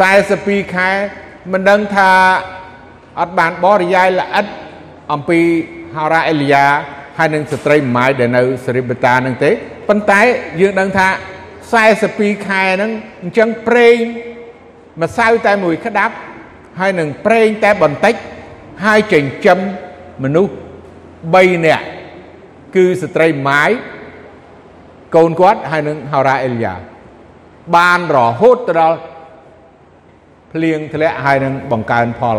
[0.00, 0.90] 42ខែ
[1.52, 2.10] មិនដឹងថា
[3.20, 4.46] អត់បានបរិយាយល្អិត
[5.12, 5.40] អំពី
[5.94, 6.66] ហោរាអេលីយ៉ា
[7.18, 9.50] ហើយនឹងស្ត្រីម៉ាយដែលនៅសេរីបតានឹងទេ
[9.88, 10.20] ប៉ុន្តែ
[10.60, 11.08] យើងដឹងថា
[11.76, 12.90] 42ខែហ្នឹង
[13.22, 13.96] អញ្ចឹងប្រេង
[15.02, 16.14] ម្សៅតែមួយក្តាប់
[16.80, 18.14] ហើយនឹងប្រេងតែបន្តិច
[18.84, 19.58] ហើយចិញ្ចឹម
[20.24, 20.52] មនុស្ស
[21.08, 21.84] 3នាក់
[22.76, 23.70] គឺស្ត្រីម៉ាយ
[25.14, 26.74] កូនគាត់ហើយនឹងហោរ៉ាអេលយ៉ា
[27.76, 28.98] បានរហូតទៅដល់
[30.52, 32.38] ភ្លៀងធ្លាក់ហើយនឹងបង្កើនផល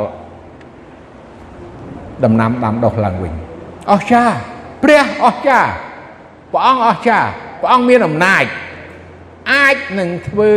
[2.23, 3.33] ដំណាំដាំដុះឡើងវិញ
[3.91, 4.52] អស្ចារ្យព្រះ
[5.25, 5.71] អស្ចារ្យ
[6.53, 7.29] ព្រះអង្គអស្ចារ្យ
[7.61, 8.43] ព្រះអង្គមានអំណាច
[9.53, 10.51] អាចនឹងធ្វើ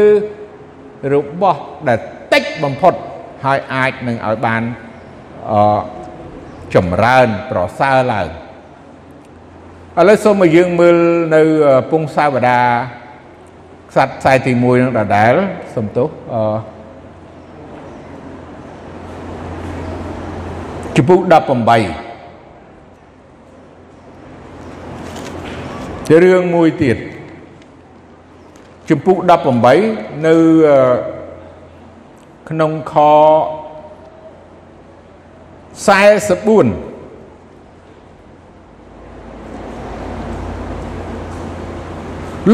[1.14, 1.98] របស់ដែល
[2.32, 2.94] តិចបំផុត
[3.44, 4.62] ហើយអាចនឹងឲ្យបាន
[5.50, 5.52] អ
[6.74, 8.28] ចម្រើនប្រសើរឡើង
[9.98, 10.96] ឥឡូវសូមឲ្យយើងមើល
[11.34, 11.42] នៅ
[11.90, 12.60] ពងសាវតា
[13.90, 15.34] ខ្សត្រខ្សែទី1នឹងដដែល
[15.74, 16.36] សំទោសអ
[20.96, 21.30] ជំពូក18
[21.70, 21.80] ជា
[26.22, 26.96] រឿងមួយទៀត
[28.88, 29.16] ជំពូក
[29.72, 30.34] 18នៅ
[32.48, 32.94] ក្នុងខ
[35.86, 36.96] 44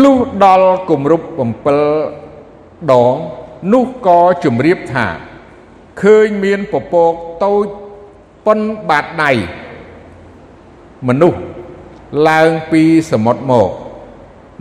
[0.03, 1.27] លុះដល់គម្រប់
[2.09, 3.15] 7ដង
[3.73, 5.07] នោះក៏ជំរាបថា
[6.03, 7.13] ឃើញមានពពក
[7.45, 7.67] តូច
[8.47, 9.31] ប៉ុនបាតដៃ
[11.09, 11.39] មនុស្ស
[12.29, 13.71] ឡើងពីសមុទ្រមក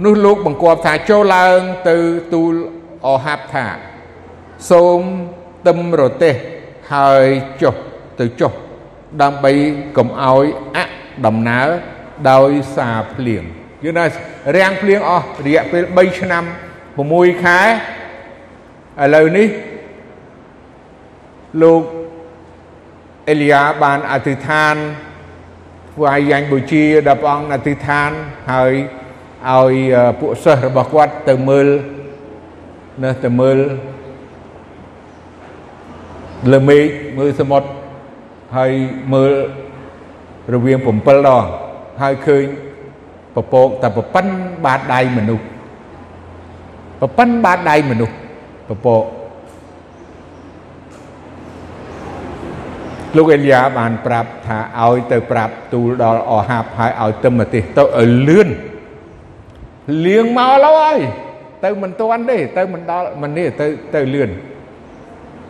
[0.04, 1.60] នោះលោកបង្គាប់ថាចូលឡើង
[1.90, 1.98] ទៅ
[2.34, 2.54] ទូល
[3.06, 3.66] អហាប់ថា
[4.70, 5.00] សូម
[5.68, 6.36] ទឹមរទេស
[6.94, 7.26] ហើយ
[7.62, 7.76] ចុះ
[8.20, 8.52] ទៅចុះ
[9.22, 9.52] ដើម្បី
[9.98, 10.78] កុំឲ្យអ
[11.26, 11.70] ដំណើរ
[12.32, 13.44] ដោយសារភ្លៀង
[13.84, 14.06] យល់ណា
[14.58, 16.44] រាំងភ្លៀងអស់រយៈពេល3ឆ្នាំ
[16.94, 17.62] 6ខែ
[19.02, 19.48] ឥឡូវនេះ
[21.62, 21.82] លោក
[23.30, 24.76] អេលីយ៉ាបានអធិដ្ឋាន
[25.94, 28.12] ធ្វើឲ្យយ៉ាញ់បូជាដល់ព្រះអង្គអធិដ្ឋាន
[28.54, 28.74] ហើយ
[29.50, 29.74] ឲ្យ
[30.20, 31.68] ពួកសិស្សរបស់គាត់ទៅមើល
[33.04, 33.58] នៅទៅមើល
[36.52, 36.84] លើមេឃ
[37.18, 37.68] មើលសមុទ្រ
[38.58, 38.72] ហើយ
[39.14, 39.32] មើល
[40.54, 41.46] រវាង7ដង
[42.02, 42.44] ហើយឃើញ
[43.36, 44.26] ពពកតែប្រប៉ិន
[44.66, 45.46] បាតដៃមនុស្ស
[47.00, 48.16] ប្រប៉ិនបាតដៃមនុស្ស
[48.70, 49.04] ពពក
[53.16, 58.50] លោកអេលីយ៉ាបានប្រាប់ថាឲ្យទៅប្រាប់ទូលដល់អហាបហើយឲ្យទៅមកទេសទៅឲ្យលឿន
[60.06, 61.00] លៀងមកឡូវហើយ
[61.64, 64.30] ទៅមិនទាន់ទេទៅមិនដល់មិននេះទៅទៅលឿន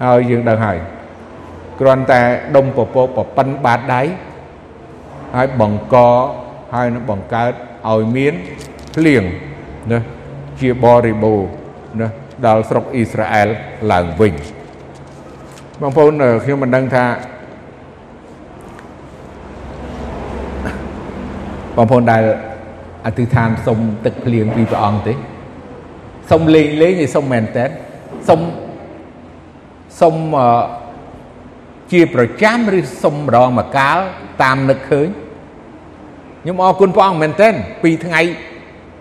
[0.06, 0.78] ហើយយើងដឹងហើយ
[1.80, 2.22] គ្រាន់តែ
[2.56, 4.02] ដុំពពកប្រប៉ិនបាតដៃ
[5.36, 5.96] ហើយបង្ក
[6.76, 7.52] ហើយនឹងបង្កើត
[7.90, 8.34] ឲ្យមាន
[8.96, 9.24] ភ្លៀង
[9.92, 10.00] ណា
[10.60, 11.40] ជាបរិបូរ
[12.02, 12.08] ណា
[12.48, 13.48] ដល់ស្រុកអ៊ីស្រាអែល
[13.92, 14.34] ឡើងវិញ
[15.82, 17.04] បងប្អូនខ្ញុំមិនដឹងថា
[21.76, 22.24] បងប្អូនដែល
[23.06, 25.14] អធិដ្ឋានសុំទឹកភ្លៀងពីព្រះអង្គទេ
[26.32, 27.66] សុំលេងលេងឯសុំមែនតើ
[28.30, 28.40] សុំ
[30.02, 30.16] សុំ
[31.92, 33.98] ជាប្រចាំឬសុំម្ដងមកកាល
[34.44, 35.08] តាមនឹកឃើញ
[36.42, 37.50] ខ្ញុំអរគុណព្រះអង្គមែនតើ
[37.84, 38.22] ពីថ្ងៃ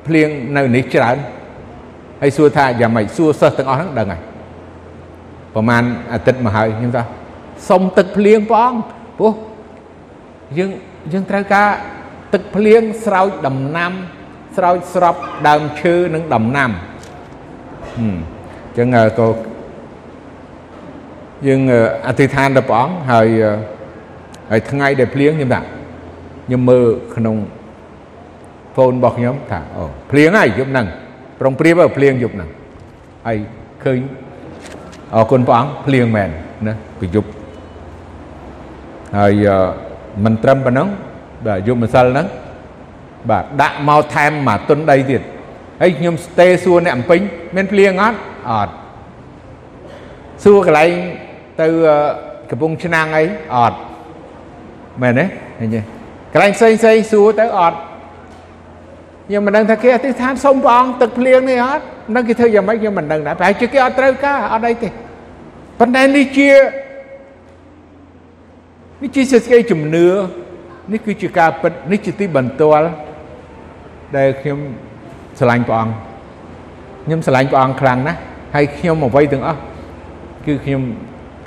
[0.06, 1.16] ភ្លៀងនៅនេះច្រើន
[2.20, 4.20] ហើយសួរថាយ៉ាងម៉េចសួរសិស្សទាំងអស់ហ្នឹងដឹងហើយ
[5.54, 7.02] ប្រហែលអាទិត្យមកហើយខ្ញុំថា
[7.68, 8.80] សុំទឹកភ្លៀងព្រះអង្គ
[9.18, 9.33] ព្រោះ
[10.59, 10.70] យើង
[11.12, 11.68] យើងត្រូវការ
[12.32, 13.92] ទឹកភ្លៀងស្រោចដំណាំ
[14.56, 15.16] ស្រោចស្រព
[15.48, 16.70] ដើមឈើនិងដំណាំ
[17.96, 18.88] អញ្ចឹង
[19.18, 19.28] ក៏
[21.46, 21.60] យើង
[22.06, 23.28] អធិដ្ឋានទៅព្រះអង្គហើយ
[24.50, 25.60] ហើយថ្ងៃដែលភ្លៀងខ្ញុំថា
[26.46, 27.36] ខ្ញុំមើលក្នុង
[28.74, 30.86] ហ្វូនរបស់ខ្ញុំថាអូភ្លៀងហើយយប់ហ្នឹង
[31.40, 32.50] ប្រុងព្រៀបភ្លៀងយប់ហ្នឹង
[33.26, 33.38] ហើយ
[33.84, 33.98] ឃើញ
[35.14, 36.30] អរគុណព្រះអង្គភ្លៀងមែន
[36.68, 37.28] ណាពីយប់
[39.18, 39.46] ហើយ
[40.24, 40.88] មិនត្រឹមប៉ុណ្ណឹង
[41.46, 42.26] បាទយកម្សិលហ្នឹង
[43.31, 45.22] បាទដាក់មកថែមមកទុនដីទៀត
[45.81, 47.20] ហើយខ្ញុំស្ទេសួរអ្នកអំពេញ
[47.57, 48.18] មានភ្លៀងអត់
[48.50, 48.72] អត់
[50.44, 50.90] សួរកន្លែង
[51.61, 51.66] ទៅ
[52.50, 53.24] កំពង់ឆ្នាំងអី
[53.57, 53.79] អត់
[55.03, 55.24] មែនទេ
[55.59, 55.81] ឃើញទេ
[56.33, 57.79] កន្លែងផ្សេងផ្សេងសួរទៅអត់
[59.26, 64.88] ខ្ញុំមិនដឹងថាគេអធិដ្ឋានសុំព្រះអង្គទឹកភ្លៀងនេះអត់នឹងគេធ្វើយ៉ាងម៉េចខ្ញុំមិនដឹងដែរប្រហែលជាគេអត់ត្រូវការអត់អីទេ
[65.81, 66.50] ប៉ុន្តែនេះជា
[69.03, 70.07] នេះជាសេចក្តីជំនឿ
[70.92, 72.86] នេះគឺជាការពិតនេះជាទីបន្ទាល់
[74.16, 74.58] ដែលខ្ញុំ
[75.38, 75.94] ស្រឡាញ់ព្រះអង្គ
[77.04, 78.18] ខ្ញុំស្រឡាញ់ព្រះអង្គខ្លាំងណាស់
[78.54, 79.58] ហើយខ្ញុំអ្វីទាំងអស់
[80.46, 80.82] គឺខ្ញុំ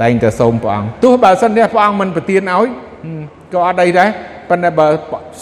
[0.02, 2.68] តែងតែសូមព្រះអង្គទោះបើសិនជាព្រះអង្គមិនប្រទានឲ្យ
[3.54, 4.10] ក៏អត់អីដែរ
[4.50, 4.88] ប៉ុន្តែបើ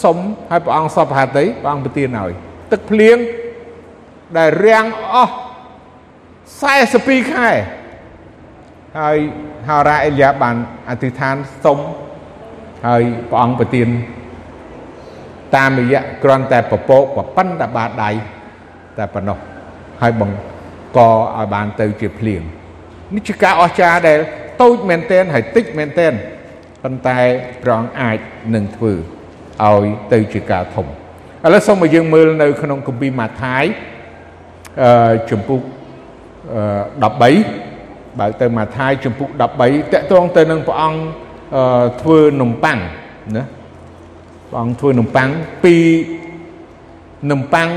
[0.04, 2.32] សុំឲ្យព្រះអង្គសពហតិព្រះអង្គប្រទានឲ្យ
[2.72, 3.18] ទឹកភ្លៀង
[4.38, 5.34] ដែលរាំងអស់
[6.72, 7.50] 42ខែ
[9.00, 9.18] ហើយ
[9.68, 10.56] ហោរ៉ាអេលយ៉ាបាន
[10.90, 11.78] អធិដ្ឋានសុំ
[12.88, 13.88] ហើយព្រះអង្គប្រទាន
[15.56, 18.10] តាមរយៈគ្រាន់តែពពកប្រប៉ិនតែបាតដៃ
[18.98, 19.38] តែប៉ុណ្ណោះ
[20.02, 22.42] ហើយបង្កឲ្យបានទៅជាភ្លៀង
[23.14, 24.20] នេះជាការអស្ចារ្យដែល
[24.62, 26.14] តូចមែនទែនហើយតិចមែនទែន
[26.84, 27.18] ប៉ុន្តែ
[27.64, 28.18] ព្រះអង្គអាច
[28.56, 30.90] នឹងធ្វើឲ្យទៅជាការធំឥ
[31.54, 33.64] ឡូវសូមឲ្យយើងមើលនៅ ក្នុងគម្ពីរម៉ាថាយ
[34.84, 35.62] អឺជំពូក
[36.82, 37.22] 13
[38.20, 39.44] បើទៅម៉ាថាយជំពូក13ត
[40.02, 41.00] កតងទៅនឹងព្រះអង្គ
[42.02, 42.78] ធ្វើនំប៉័ង
[43.38, 43.44] ណា
[44.50, 45.30] ព្រះអង្គធ្វើនំប៉័ង
[45.64, 45.76] ពី
[47.32, 47.70] នំប៉័ង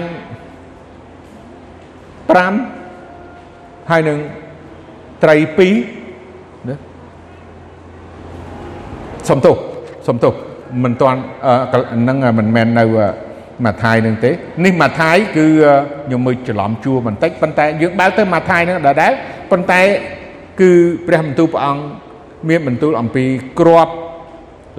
[2.34, 4.18] 5ហើយនឹង
[5.22, 6.74] ត្រី2ណា
[9.28, 9.56] សំទោស
[10.08, 10.34] សំទោស
[10.84, 11.20] មិនតាន់
[12.08, 12.84] នឹងមិនមែននៅ
[13.64, 14.30] ម៉ាថាយនឹងទេ
[14.64, 15.46] នេះម៉ាថាយគឺ
[16.06, 19.12] ខ្ញុំមើលច្រឡំជួរបន្តិចប៉ុន្តែយើងបើកទៅម៉ាថាយនឹងដដែល
[19.50, 19.80] ប៉ុន្តែ
[20.60, 20.70] គឺ
[21.06, 21.82] ព្រះបន្ទូលព្រះអង្គ
[22.48, 23.24] មានបន្ទូលអំពី
[23.60, 23.88] ក្រប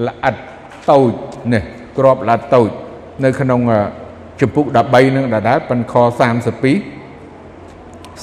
[0.07, 0.35] ល្អិត
[0.91, 1.11] តូច
[1.53, 1.63] នេះ
[1.97, 2.69] ក្របល្អិតតូច
[3.23, 3.59] នៅក្នុង
[4.39, 6.01] ជំពូក13នឹងដដែលប៉ុនខ32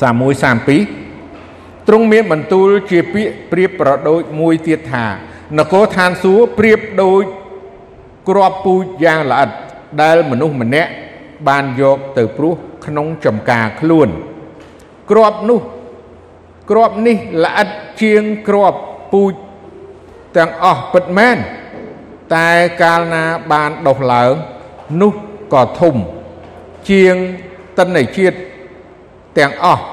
[0.00, 5.06] 31 32ទ្រង់មានបន្ទូលជាពាក្យប្រៀបប្រដូចមួយទៀតថា
[5.58, 7.24] នគរឋានសួគ៌ប្រៀបដូច
[8.28, 9.50] ក្របពូជយ៉ាងល្អិត
[10.02, 10.90] ដែលមនុស្សម្នាក់
[11.48, 12.54] បានយកទៅព្រោះ
[12.86, 14.08] ក្នុងចំការខ្លួន
[15.10, 15.60] ក្របនោះ
[16.70, 17.68] ក្របនេះល្អិត
[18.02, 18.74] ជាងក្រប
[19.12, 19.32] ពូជ
[20.36, 21.36] ទាំងអស់ពិតមែន
[22.34, 22.48] តែ
[22.82, 24.32] កាលណាបានដុះឡើង
[25.00, 25.12] នោះ
[25.52, 25.94] ក៏ធំ
[26.90, 27.14] ជាង
[27.78, 28.36] តិនជាតិ
[29.38, 29.84] ទាំងអស់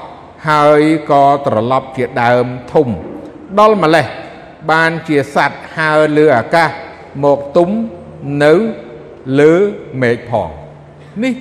[0.48, 2.88] ហើយក៏ត្រឡប់ជាដើមធំ
[3.58, 4.06] ដល់ម្លេះ
[4.70, 6.70] បានជាសัตว์ហើរលើអាកាស
[7.24, 7.68] មកទុំ
[8.44, 8.54] នៅ
[9.40, 9.52] លើ
[10.02, 10.48] មេឃផង
[11.22, 11.34] នេះ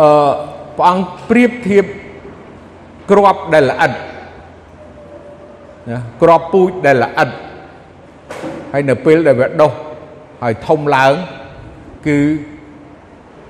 [0.00, 0.10] អឺ
[0.78, 1.84] ព្រះអង្គប្រៀបធៀប
[3.10, 3.92] ក្របដែលល្អិត
[5.89, 7.29] ណាក្របពូជដែលល្អិត
[8.73, 9.71] ហើយនៅពេលដែលវាដុះ
[10.43, 11.13] ហើយធំឡើង
[12.07, 12.17] គឺ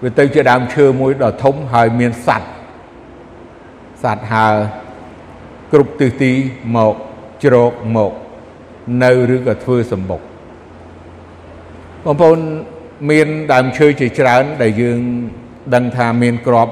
[0.03, 2.53] វាទៅជាដើមឈើមួយដ៏ធំហើយមានសัตว์
[4.03, 4.47] សัตว์ហើ
[5.71, 6.31] គ្រប់ទិសទី
[6.75, 6.95] មក
[7.43, 8.13] ជ្រកមក
[9.03, 10.21] នៅឬក៏ធ្វើសម្បុក
[12.03, 12.39] បងប្អូន
[13.11, 14.99] មានដើមឈើជាច្រើន ដែលយើង
[15.75, 16.67] ដឹងថាមានក្រប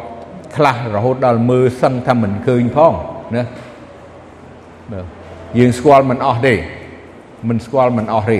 [0.55, 2.93] ខ្លះរហូតដល់មើលសឹងថាមិនឃើញផង
[3.35, 3.43] ណា
[5.58, 6.54] យើងស្គាល់មិនអស់ទេ
[7.48, 8.38] មិនស្គាល់មិនអស់ទេ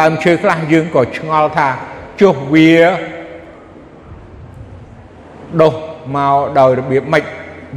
[0.00, 1.68] ដើមឈើខ្លះយើងក៏ឆ្ងល់ថា
[2.20, 2.72] ចុះវា
[5.62, 5.74] ដុះ
[6.16, 7.24] មកដោយរបៀបម៉េច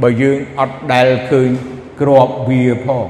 [0.02, 1.50] បើយើងអត់ដែលឃើញ
[2.00, 3.06] ក្របវាផង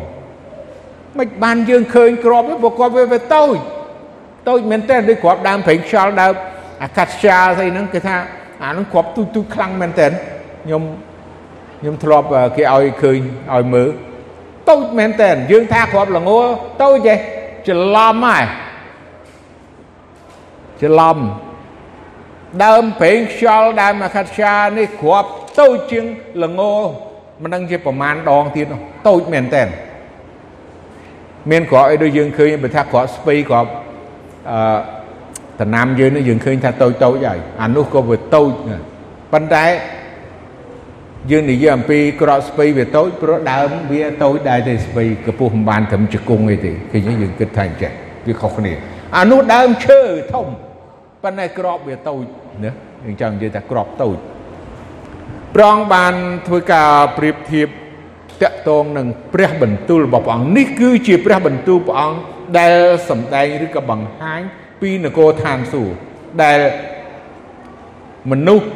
[1.19, 3.57] មិនបានយើងឃើញក្របវាព្រោះគាត់វាវាតូច
[4.49, 6.35] តូចមែនតើដូចគ្រាប់ដើមប្រេងខ្យល់ដើម
[6.83, 8.17] អាកាសស្យាស្អីហ្នឹងគេថា
[8.63, 10.07] អាហ្នឹងគ្រាប់ទូទូខ្លាំងមែនតើ
[10.65, 10.83] ខ្ញុំ
[11.81, 13.19] ខ្ញុំធ្លាប់គេឲ្យឃើញ
[13.55, 13.89] ឲ្យមើល
[14.71, 16.31] តូចមែនតើយើងថាគ្រាប់ល្ង
[16.83, 17.15] តូចទេ
[17.69, 18.45] ច្រឡំហើយ
[20.83, 21.19] ច្រឡំ
[22.65, 26.05] ដើមប្រេងខ្យល់ដើមអាកាសស្យានេះគ្រាប់តូចជាង
[26.45, 26.61] ល្ង
[27.43, 28.67] មិនដឹងជាប្រមាណដងទៀត
[29.09, 29.63] តូចមែនតើ
[31.51, 33.71] មានគ្រាប់អីដូចយើងឃើញបើថាគ្រាប់ស្ពៃគ្រាប់
[34.51, 34.79] អឺ
[35.61, 38.53] តំណាំយើងនេះយើងឃើញថាតូចតូចហើយអានោះក៏វាតូច
[39.33, 39.65] ប៉ុន្តែ
[41.31, 47.93] យើងនិយាយអំពីក្រកស្ពៃវាតូចព្រោះដើមវាតូចដែរទេស្ពៃកពុះមិនបានត្រឹមជង្គង់អីទេឃើញយើងគិតថាអញ្ចឹង
[48.27, 48.73] វាខុសគ្នា
[49.17, 50.01] អានោះដើមឈើ
[50.33, 50.47] ធំ
[51.23, 52.23] ប៉ុន្តែក្របវាតូច
[52.65, 52.73] ណា
[53.05, 54.17] យើងចង់និយាយថាក្របតូច
[55.57, 56.15] ប្រងបាន
[56.47, 57.69] ធ្វើការប្រៀបធៀប
[58.43, 62.19] តកតងនឹងព្រះបន្ទូលរបស់ព្រះអង្គនេះគឺជាព្រះបន្ទូលព្រះអង្គ
[62.59, 62.77] ដែល
[63.11, 64.41] សម្ដែងឬក៏បង្ហាញ
[64.81, 65.95] ពីនគរឋានសួគ៌
[66.43, 66.59] ដែល
[68.31, 68.67] មនុស្ស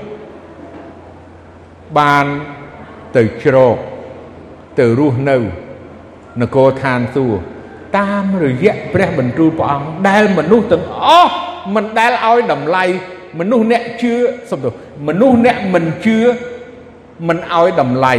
[1.99, 2.27] បាន
[3.17, 3.77] ទៅជ្រក
[4.79, 5.37] ទៅរស់នៅ
[6.41, 7.41] នគរឋានសួគ៌
[7.99, 11.33] តាមរយៈព្រះបន្ទូលព្រះអង្គដែលមនុស្សទាំងអស់
[11.75, 12.85] មិនដែលឲ្យតម្លៃ
[13.39, 14.15] មនុស្សអ្នកជឿ
[14.51, 14.73] សំទោស
[15.09, 16.19] មនុស្សអ្នកមិនជឿ
[17.29, 18.15] មិនឲ្យតម្លៃ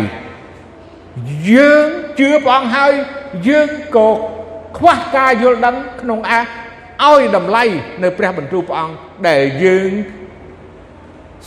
[1.52, 1.88] យើង
[2.20, 2.94] ជឿព្រះអង្គហើយ
[3.48, 4.10] យើងក៏
[4.78, 7.64] ខ្វះការយល់ដឹងក្នុងអាឲ្យតម្លៃ
[8.04, 8.96] នៅព្រះបន្ទូលព្រះអង្គ
[9.28, 9.90] ដែលយើង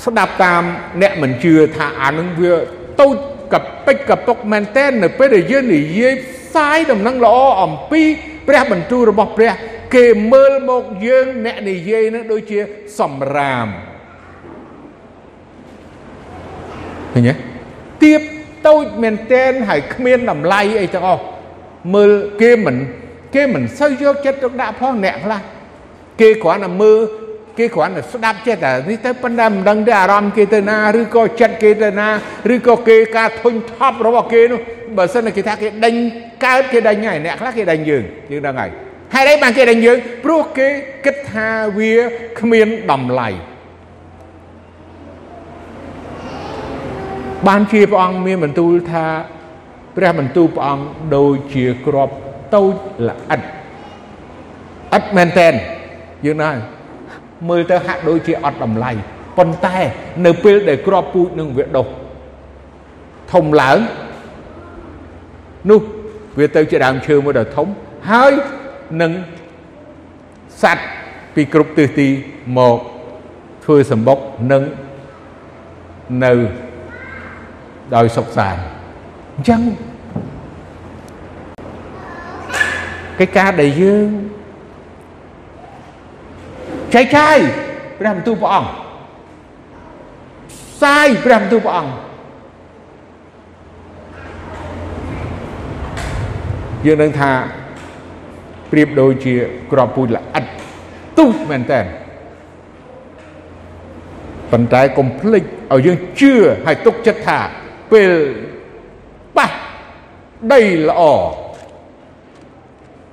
[0.03, 0.63] ស្ដាប់តាម
[1.03, 2.53] អ្នកមិនជឿថាអានឹងវា
[3.01, 3.17] តូច
[3.53, 3.55] ក
[3.87, 8.03] ពេចកពុកមែនតែននៅពេលដែលយើងនិយាយផ្សាយដំណឹងល្អអំពី
[8.49, 9.53] ព្រះបន្ទូលរបស់ព្រះ
[9.95, 12.59] គេមើលមកយើងអ្នកនិយាយនឹងដូចជា
[12.99, 13.67] សម្រាម
[17.13, 17.35] ឃើញទេ
[18.03, 18.21] ទៀប
[18.69, 21.23] តូចមែនតែនហើយគ្មានតម្លៃអីទាំងអស់
[21.95, 22.11] មើល
[22.43, 22.77] គេមិន
[23.35, 25.41] គេមិនសូវយកចិត្តទុកដាក់ផងអ្នកខ្លះ
[26.21, 26.99] គេគ្រាន់តែមើល
[27.59, 32.09] គេគ្រាន់តែស្ដាប់ចិត្តតែនេះទៅប៉ុន្តែមិនដឹងទេអារម្មណ៍គេទៅណាឬក៏ចិត្តគេទៅណា
[32.55, 34.61] ឬក៏គេការធុញថប់របស់គេនោះ
[34.97, 35.95] បើសិនគេថាគេដេញ
[36.45, 38.71] កើតគេដេញហើយអ្នកខ្លះគេដេញយើងយើងដឹងហើយ
[39.15, 40.69] ហេតុអីបានគេដេញយើងព្រោះគេ
[41.05, 41.93] គិតថាវា
[42.41, 43.29] គ្មានតម្លៃ
[47.49, 49.07] បានជាព្រះអង្គមានបន្ទូលថា
[49.97, 50.85] ព្រះបន្ទូលព្រះអង្គ
[51.17, 52.11] ដូចជាក្រប
[52.55, 52.75] តូច
[53.09, 53.41] ល្អិត
[54.97, 55.55] ឥតមែនតែន
[56.27, 56.51] យើងណា
[57.49, 58.91] មើលទៅហាក់ដូចជាអត់តម្លៃ
[59.39, 59.77] ប៉ុន្តែ
[60.27, 61.87] នៅពេលដែលក្របពូជនឹងវាដុះ
[63.33, 63.79] ធំឡើង
[65.71, 65.81] នោះ
[66.39, 67.67] វាទៅជាដើមឈើមួយដ៏ធំ
[68.11, 68.33] ហើយ
[69.03, 69.13] នឹង
[70.63, 70.89] សัตว์
[71.35, 72.09] ពីគ្រប់ទិសទី
[72.59, 72.79] មក
[73.65, 74.19] ធ្វើសម្បុក
[74.53, 74.63] នឹង
[76.25, 76.33] នៅ
[77.95, 78.63] ដោយសុខសាន្ត
[79.35, 79.61] អញ្ចឹង
[83.19, 84.09] កិច្ចការដែលយើង
[86.95, 87.39] ចែកចាយ
[87.99, 88.71] ព្រះបន្ទូលព្រះអង្គ
[90.51, 91.93] ផ្សាយព្រះបន្ទូលព្រះអង្គ
[96.87, 97.31] យើងនឹងថា
[98.71, 99.35] ប្រៀបដូចជា
[99.73, 100.45] ក្របពូជល្អិត
[101.19, 101.81] ទុះមែនតើ
[104.53, 106.33] ប៉ុន្តែកុំភ្លេចឲ្យយើងជឿ
[106.67, 107.39] ហើយទុកចិត្តថា
[107.93, 108.13] ពេល
[109.37, 109.51] ប៉ះ
[110.53, 111.03] ដីល្អ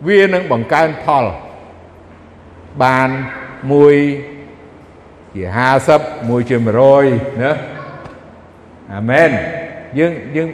[0.08, 1.26] វានឹងបង្កើនផល
[2.84, 3.10] បាន
[3.72, 3.96] មួយ
[5.36, 5.44] ជា
[5.88, 6.58] 50មួយជា
[7.00, 7.52] 100ណា
[8.94, 9.30] អាមែន
[10.00, 10.48] យើងយើង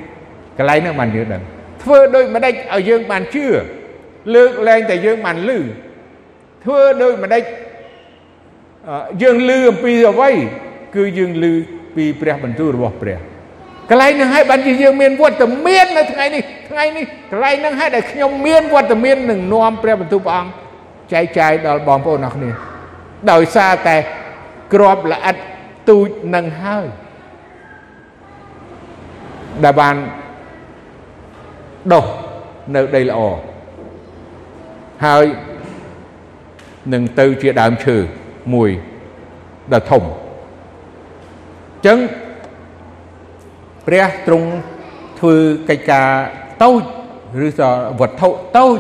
[0.58, 1.44] កន្លែងហ្នឹងបានយើងដឹង
[1.84, 3.46] ធ្វើដូចម្ដេចឲ្យយើងបានជឿ
[4.36, 5.60] លើកលែងតែយើងបានលឺ
[6.64, 7.44] ធ្វើដូចម្ដេច
[9.22, 10.32] យើងលឺអំពីអ្វី
[10.96, 11.54] គឺយើងលឺ
[11.96, 13.18] ពីព្រះបន្ទូលរបស់ព្រះ
[13.90, 20.52] កន្លែងហ្នឹងឲ្យបានជាយើងមានវត្តមាននៅថ្ងៃនេះថ្ងៃនេះកន្លែងហ្នឹងឲ្យដែលខ្ញុំមានវត្តមាននឹងនាំព្រះបន្ទូលព្រះអង្គ
[21.14, 22.50] ចែកចាយដល់បងប្អូនអរគ្នា
[23.32, 23.98] ដោយសារតែ
[24.74, 25.36] ក្របល្អិត
[25.90, 26.86] ទូចនឹងហើយ
[29.64, 29.96] ដែលបាន
[31.94, 32.06] ដុះ
[32.76, 33.20] នៅដីល្អ
[35.06, 35.26] ហើយ
[36.94, 37.98] នឹងទៅជាដើមឈើ
[38.54, 38.70] មួយ
[39.74, 42.00] ដ៏ធំអញ្ចឹង
[43.88, 44.50] ព្រះទ្រង់
[45.20, 45.36] ធ្វើ
[45.70, 46.08] កិច្ចការ
[46.64, 46.82] តូច
[47.46, 48.80] ឬក៏វត្ថុតូច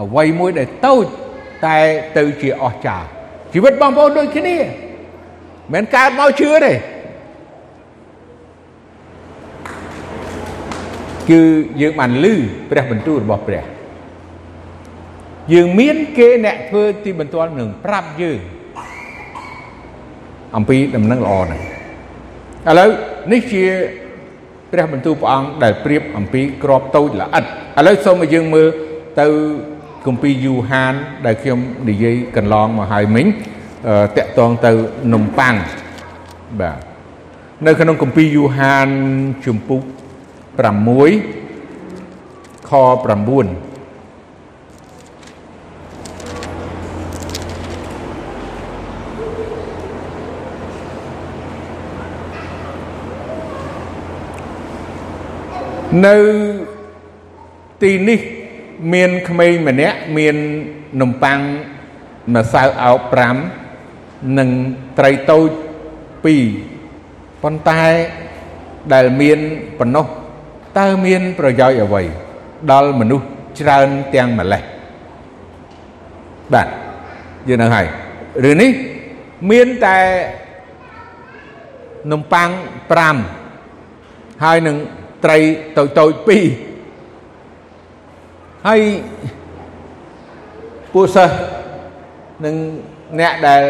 [0.00, 1.04] អ្វីមួយដែលតូច
[1.66, 1.78] តែ
[2.16, 3.15] ទៅជាអស្ចារ្យ
[3.56, 4.56] ជីវិតបងប្អូនដូចគ្នា
[5.74, 6.72] មិនកើតមកជឿទេ
[11.30, 11.40] គឺ
[11.80, 12.34] យើងបានលឺ
[12.70, 13.64] ព្រះបន្ទូលរបស់ព្រះ
[15.52, 18.38] យើងមានគេអ្នកធ្វើទីបន្ទាល់នឹងប្រាប់យើង
[20.56, 21.60] អំពីដំណឹងល្អហ្នឹង
[22.68, 22.88] ឥឡូវ
[23.32, 23.64] នេះជា
[24.72, 28.68] ព្រះបន្ទូលព្រះអង្គដែលប្រៀបអំពីក្របតូចល្អិតឥឡូវសូមឲ្យយើងមើល
[29.20, 29.28] ទៅ
[30.06, 30.94] គម្ពីរយូហាន
[31.26, 33.26] ដែលខ្ញុំនិយាយកន្លងមកហើយមិញ
[34.16, 34.72] តកតងទៅ
[35.12, 35.54] នំប៉័ង
[36.60, 36.78] បាទ
[37.66, 38.88] នៅក្នុងគម្ពីរយូហាន
[39.46, 39.88] ជំពូក6
[42.68, 42.80] ខ9
[56.06, 56.16] នៅ
[57.82, 58.20] ទីនេះ
[58.92, 60.36] មានក្មេងម្នាក់មាន
[61.00, 61.38] នំប៉័ង
[62.34, 63.00] ម្សៅអោប
[63.72, 64.48] 5និង
[64.98, 65.50] ត្រីតូច
[66.26, 67.82] 2ប៉ុន្តែ
[68.92, 69.38] ដែលមាន
[69.78, 70.06] ប៉ុណ្ណោះ
[70.78, 72.02] តើមានប្រយោជន៍អ្វី
[72.70, 73.26] ដល់មនុស្ស
[73.60, 74.62] ច្រើនទាំងម្លេះ
[76.52, 76.68] បាទ
[77.48, 77.86] យើងនៅហើយ
[78.44, 78.70] រឿងនេះ
[79.50, 79.98] មានតែ
[82.12, 82.48] នំប៉័ង
[83.66, 84.76] 5ហើយនឹង
[85.24, 85.38] ត្រី
[85.76, 86.44] តូចតូចពីរ
[88.66, 88.80] ហើយ
[90.92, 91.34] ពួកសិស្ស
[92.44, 92.54] នឹង
[93.20, 93.62] អ្នកដែល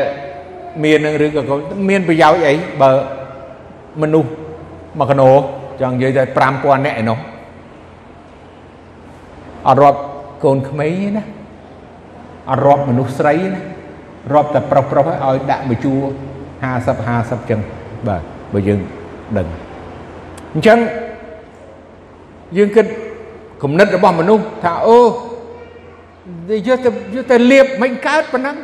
[0.85, 1.43] មាននឹងឬក៏
[1.89, 2.91] មានប្រយោជន៍អីបើ
[4.03, 4.31] មនុស្ស
[4.99, 5.31] មកកណោ
[5.81, 6.25] ចង់និយាយតែ
[6.57, 7.19] 5000នាក់ឯនោះ
[9.69, 10.01] អត់រាប់
[10.45, 11.25] កូនក្មេងទេណា
[12.51, 13.61] អត់រាប់មនុស្សស្រីណា
[14.35, 15.99] រាប់តែប្រុសប្រុសឲ្យដាក់មួយជួរ
[16.73, 17.61] 50 50ចឹង
[18.09, 18.23] បាទ
[18.53, 18.81] បើយើង
[19.37, 19.47] ដឹង
[20.55, 20.79] អញ្ចឹង
[22.57, 22.87] យើងគិត
[23.63, 25.01] គំនិតរបស់មនុស្សថាអូ
[26.67, 28.57] យកទៅយកទៅលៀបមិនកើតប៉ុណ្ណឹង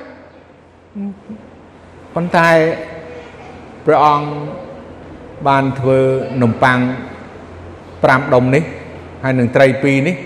[2.15, 2.49] ប៉ុន្តែ
[3.87, 4.29] ព្រះអង្គ
[5.49, 5.99] បានធ្វើ
[6.43, 6.79] នំប៉័ង
[7.63, 8.63] 5ដុំនេះ
[9.23, 10.17] ហើយនឹងត្រី2នេះ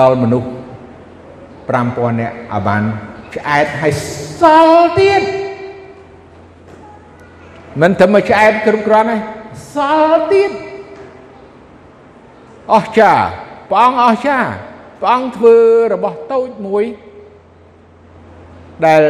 [0.00, 0.48] ដល់មនុស្ស
[1.70, 2.82] 5000នាក់ឲ្យបាន
[3.34, 3.92] ឆ្អែតហើយ
[4.40, 5.22] សល់ទៀត
[7.82, 9.16] មិនតែមកឆ្អែតគ្រប់គ្រាន់ទេ
[9.74, 9.76] ស
[10.08, 10.50] ល់ទៀត
[12.74, 13.24] អស្ចារ្យ
[13.70, 14.50] ព្រះអង្គអស្ចារ្យ
[15.00, 15.56] ព្រះអង្គធ្វើ
[15.94, 16.84] របស់តូចមួយ
[18.86, 19.02] ដែល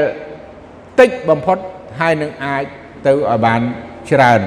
[1.00, 1.58] តិចបំផុត
[2.00, 2.64] ហើយនឹងអាច
[3.06, 3.60] ទៅឲ្យបាន
[4.10, 4.40] ច្រើន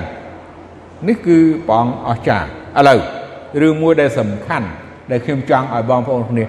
[1.07, 2.47] នេះគឺព្រះអង្គអស្ចារ្យ
[2.79, 2.99] ឥឡូវ
[3.61, 4.67] រឿងមួយដែលសំខាន់
[5.11, 6.43] ដែលខ្ញុំចង់ឲ្យបងប្អូនគ្នា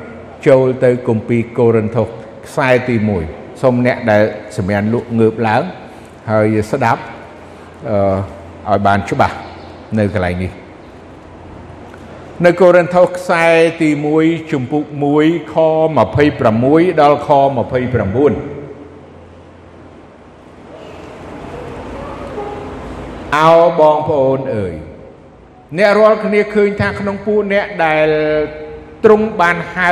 [0.46, 2.08] ចូលទៅគម្ពីរកូរិនថូស
[2.46, 2.96] ខ្សែទី
[3.28, 4.22] 1សូមអ្នកដែល
[4.56, 5.62] សម្ញានលក់ងើបឡើង
[6.30, 7.02] ហើយស្ដាប់
[7.88, 7.96] អឺ
[8.68, 9.36] ឲ្យបានច្បាស់
[9.98, 10.50] នៅកន្លែងនេះ
[12.43, 13.47] នៅកូរិនថូសខ្សែ
[13.82, 14.85] ទី1ជំពូក
[15.18, 15.57] 1ខ
[16.28, 17.37] 26ដល់ខ29
[23.37, 24.74] អោបងប្អូនអើយ
[25.78, 28.07] អ្នករាល់គ្នាឃើញថាក្នុងពួកអ្នកដែល
[29.05, 29.91] ទ្រង់បានហៅ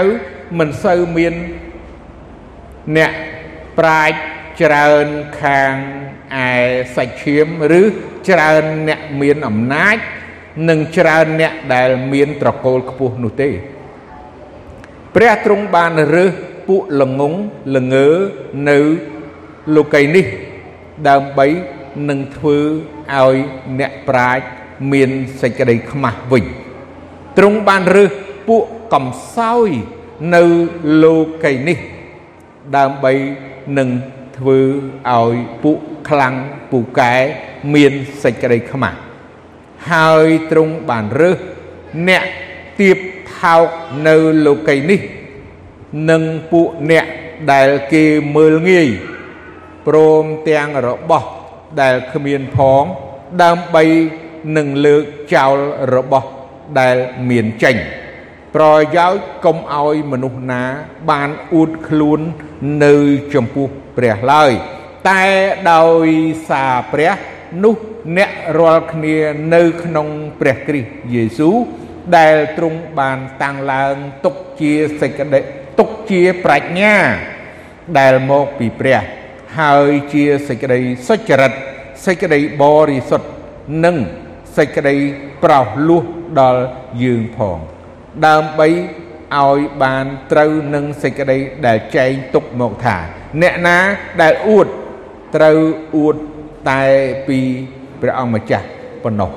[0.59, 1.35] មិនសូវមាន
[2.97, 3.13] អ្នក
[3.79, 4.17] ប្រាជ្ញ
[4.63, 5.07] ច្រើន
[5.43, 5.75] ខាង
[6.49, 6.51] ឯ
[6.97, 7.47] សាច់ឈាម
[7.81, 7.83] ឬ
[8.29, 9.97] ច្រើនអ្នកមានអំណាច
[10.69, 13.51] និងច្រើនអ្នកដែលមានត្រកូលខ្ពស់នោះទេ
[15.15, 16.33] ព្រះទ្រង់បានរើស
[16.69, 17.35] ពួកល្ងង
[17.77, 18.09] ល្ងើ
[18.69, 18.79] នៅ
[19.75, 20.27] លោកីនេះ
[21.09, 21.47] ដើម្បី
[22.09, 22.59] នឹងធ្វើ
[23.19, 23.37] ឲ្យ
[23.79, 24.45] អ្នកប្រាជ្ញ
[24.93, 26.45] មានសេចក្តីខ្មាស់វិញ
[27.39, 28.13] ទ្រង់បានរើស
[28.49, 29.69] ពួកកំសោយ
[30.35, 30.43] នៅ
[31.03, 31.79] លោកីនេះ
[32.77, 33.13] ដើម្បី
[33.79, 33.89] នឹង
[34.39, 34.59] ធ្វើ
[35.11, 35.79] ឲ្យពួក
[36.09, 36.35] ខ្លាំង
[36.71, 37.15] ពូកែ
[37.75, 37.93] មាន
[38.23, 38.99] សេចក្តីខ្មាស់
[39.91, 41.39] ហើយទ្រង់បានរើស
[42.09, 42.25] អ្នក
[42.81, 42.99] ទៀប
[43.39, 43.67] ថោក
[44.07, 44.17] នៅ
[44.47, 45.01] លោកីនេះ
[46.11, 47.07] និងពួកអ្នក
[47.53, 48.05] ដែលគេ
[48.37, 48.89] មើលងាយ
[49.87, 51.29] ព្រមទាំងរបស់
[51.81, 52.85] ដែលគ្មានផង
[53.43, 53.85] ដើម្បី
[54.57, 55.03] នឹងលើក
[55.35, 55.57] ចោល
[55.95, 56.29] របស់
[56.81, 56.97] ដែល
[57.29, 57.77] មានចេញ
[58.55, 58.65] ប្រ
[58.97, 60.63] យោជន៍កុំឲ្យមនុស្សណា
[61.11, 62.21] បានអួតខ្លួន
[62.85, 62.95] នៅ
[63.35, 64.53] ចំពោះព្រះឡើយ
[65.09, 65.25] តែ
[65.73, 66.07] ដោយ
[66.49, 67.13] សារព្រះ
[67.65, 67.75] នោះ
[68.19, 69.17] អ្នករាល់គ្នា
[69.55, 70.09] នៅក្នុង
[70.41, 71.57] ព្រះគ្រីស្ទយេស៊ូវ
[72.17, 73.95] ដែលទ្រង់បានតាំងឡើង
[74.25, 75.41] ទុកជាសេចក្តី
[75.79, 76.97] ទុកជាប្រាជ្ញា
[77.99, 79.01] ដែលមកពីព្រះ
[79.59, 81.53] ហើយជាសេចក្តីសុចរិត
[82.07, 83.29] សេចក្តីបរិសុទ្ធ
[83.85, 83.97] និង
[84.57, 84.97] សេចក្តី
[85.43, 86.03] ប្រោសលោះ
[86.41, 86.63] ដល់
[87.03, 87.59] យើងផង
[88.27, 88.69] ដើម្បី
[89.41, 92.97] ឲ្យបានត្រូវនឹងសេចក្តីដែលចែងទុកមកថា
[93.43, 93.79] អ្នកណា
[94.23, 94.69] ដែលអួត
[95.37, 95.59] ត្រូវ
[95.97, 96.17] អួត
[96.71, 96.83] តែ
[97.29, 97.39] ពី
[98.01, 98.67] ព្រះអង្គម្ចាស់
[99.03, 99.31] ប៉ុណ្ណោះ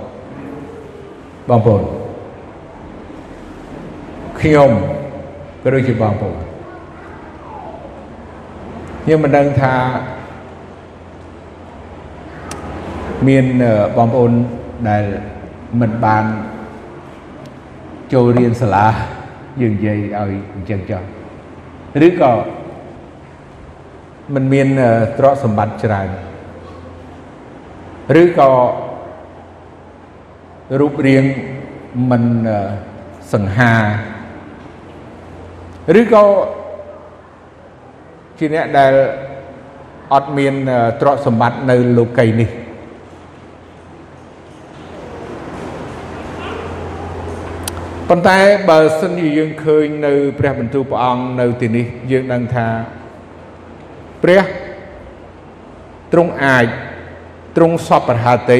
[1.49, 1.84] បងប្អូន
[4.39, 4.71] ខ្ញុំ
[5.61, 6.36] ក៏ដូចជាបងប្អូន
[9.03, 9.76] ខ្ញុំមិនដឹងថា
[13.28, 13.45] មាន
[13.97, 14.32] បងប្អូន
[14.89, 15.03] ដែល
[15.82, 16.26] មិនបាន
[18.13, 18.86] ចូលរៀនសាលា
[19.61, 21.01] យើងនិយាយឲ្យអញ្ចឹងចុះ
[22.07, 22.32] ឬក៏
[24.34, 24.67] มันមាន
[25.17, 26.07] ទ្រព្យសម្បត្តិច្រើន
[28.22, 28.51] ឬក៏
[30.80, 31.26] រូបរាង
[32.10, 32.24] មិន
[33.34, 33.74] សង្ហា
[35.99, 36.26] ឬក៏
[38.38, 38.93] ជាអ្នកដែល
[40.14, 40.53] អត់មាន
[41.01, 42.49] ទ្រព្យសម្បត្តិនៅលោកីនេះ
[48.10, 48.39] ប៉ុន្តែ
[48.70, 52.68] បើសិនជាយើងឃើញនៅ ព្រះបន្ទូលព្រះអង្គនៅទីនេះយើងដឹងថា
[54.24, 54.43] ព្រះ
[56.12, 56.68] ទ្រង់អាច
[57.56, 58.60] ទ្រង់សពប្រហាតី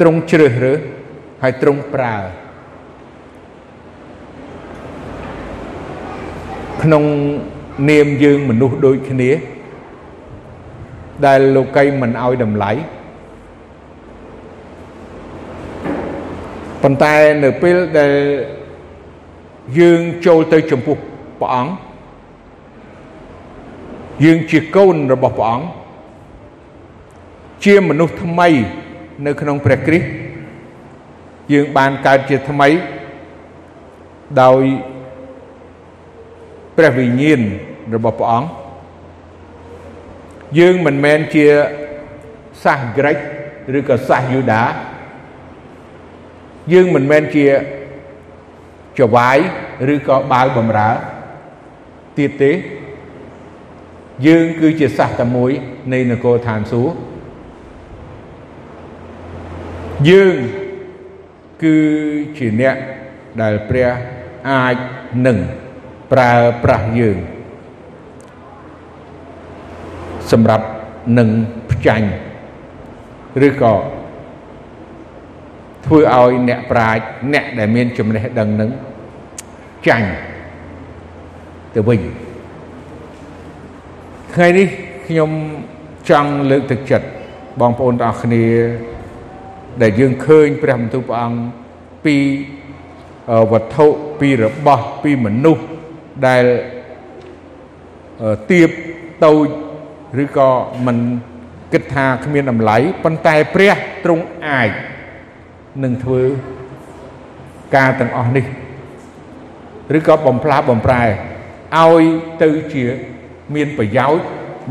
[0.00, 0.80] ទ្រង់ជ្រើសរើស
[1.42, 2.16] ហើយទ្រង់ប្រើ
[6.82, 7.04] ក្នុង
[7.90, 9.30] នាមយើងមនុស្សដូចគ្នា
[11.26, 12.72] ដែលលោកីមិនឲ្យតម្លៃ
[16.82, 18.12] ប៉ុន្តែនៅពេលដែល
[19.78, 20.96] យើងចូលទៅចំពោះ
[21.40, 21.72] ព្រះអង្គ
[24.24, 25.81] យើងជាកូនរបស់ព្រះអង្គ
[27.64, 28.48] ជាមនុស្សថ្មី
[29.26, 30.08] នៅក្នុងព្រះគ្រីស្ទ
[31.52, 32.68] យើងបានកើតជាថ្មី
[34.42, 34.62] ដោយ
[36.76, 37.40] ព្រះវិញ្ញាណ
[37.94, 38.48] របស់ព្រះអង្គ
[40.58, 41.46] យើងមិនមែនជា
[42.64, 43.16] សាសក្រិច
[43.78, 44.62] ឬក៏សាសយូដា
[46.72, 47.46] យើងមិនមែនជា
[48.98, 49.38] ចវាយ
[49.94, 50.90] ឬក៏បាវបំរើ
[52.18, 52.52] ទៀតទេ
[54.26, 55.50] យើងគឺជាសាសតែមួយ
[55.92, 57.11] នៃនគរឋានសួគ៌
[60.08, 60.36] យើង
[61.62, 61.76] គឺ
[62.38, 62.76] ជាអ្នក
[63.40, 63.90] ដែលព្រះ
[64.50, 64.76] អាច
[65.26, 65.38] នឹង
[66.12, 66.32] ប្រើ
[66.64, 67.18] ប្រាស់យើង
[70.30, 70.66] សម្រាប់
[71.18, 71.28] នឹង
[71.70, 72.08] ផ្ចាញ់
[73.46, 73.74] ឬក៏
[75.86, 78.70] ធ្វើឲ្យអ្នកប្រាជ្ញអ្នកដែលមានចំណេះដឹងនឹង
[79.88, 80.08] ចាញ់
[81.74, 82.00] ទៅវិញ
[84.34, 84.68] ថ្ងៃនេះ
[85.06, 85.30] ខ្ញុំ
[86.10, 87.06] ចង់លើកទឹកចិត្ត
[87.60, 88.44] បងប្អូនទាំងអស់គ្នា
[89.82, 91.38] ដែលយើងឃើញព្រះបន្ទូលព្រះអង្គ
[92.04, 92.16] ពី
[93.52, 93.86] វត្ថុ
[94.20, 95.64] ពីរបស់ពីមនុស្ស
[96.26, 96.44] ដែល
[98.50, 98.70] ទៀប
[99.24, 99.46] តូច
[100.22, 100.50] ឬក៏
[100.86, 100.98] មិន
[101.72, 104.70] គិតថាគ្មានតម្លៃប៉ុន្តែព្រះទ្រង់អាច
[105.84, 106.22] នឹងធ្វើ
[107.76, 108.44] ការទាំងអស់នេះ
[109.96, 112.02] ឬក៏បំផ្លាស់បំប្រែឲ្យ
[112.42, 112.84] ទៅជា
[113.54, 114.24] មានប្រយោជន៍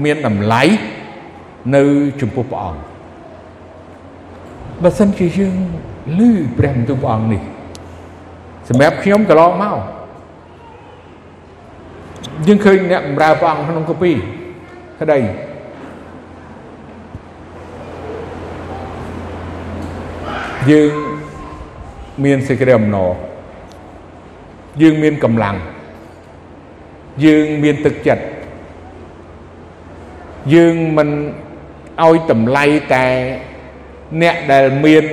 [0.04, 0.64] មានតម្លៃ
[1.76, 1.84] នៅ
[2.22, 2.91] ចំពោះព្រះអង្គ
[4.84, 5.56] បើសិនជាយើង
[6.18, 6.22] ឮ
[6.58, 7.42] ព្រះបន្ទូលព្រះអង្គនេះ
[8.70, 9.78] សម្រាប់ខ្ញុំកន្លងមក
[12.48, 14.12] យើងឃើញអ្នកបម្រើព្រះអង្គក្នុងកពី
[15.00, 15.20] ក្តី
[20.72, 20.92] យើង
[22.24, 23.10] មានសេចក្តីអំណរ
[24.82, 25.56] យើងមានកម្លាំង
[27.26, 28.24] យើងមានទឹកចិត្ត
[30.54, 31.10] យើងមិន
[32.06, 33.06] ឲ្យតម្លៃតែ
[34.22, 35.04] អ្នកដែលមាន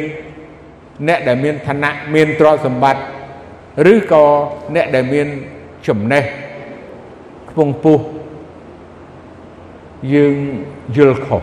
[1.09, 3.03] អ្នកដែលមានឋានៈមានទ្រព្យសម្បត្តិ
[3.93, 4.25] ឬក៏
[4.75, 5.27] អ្នកដែលមាន
[5.89, 6.25] ចំណេះ
[7.51, 7.99] ខ្ពង់ពោះ
[10.15, 10.35] យើង
[10.97, 11.43] យល់ខុស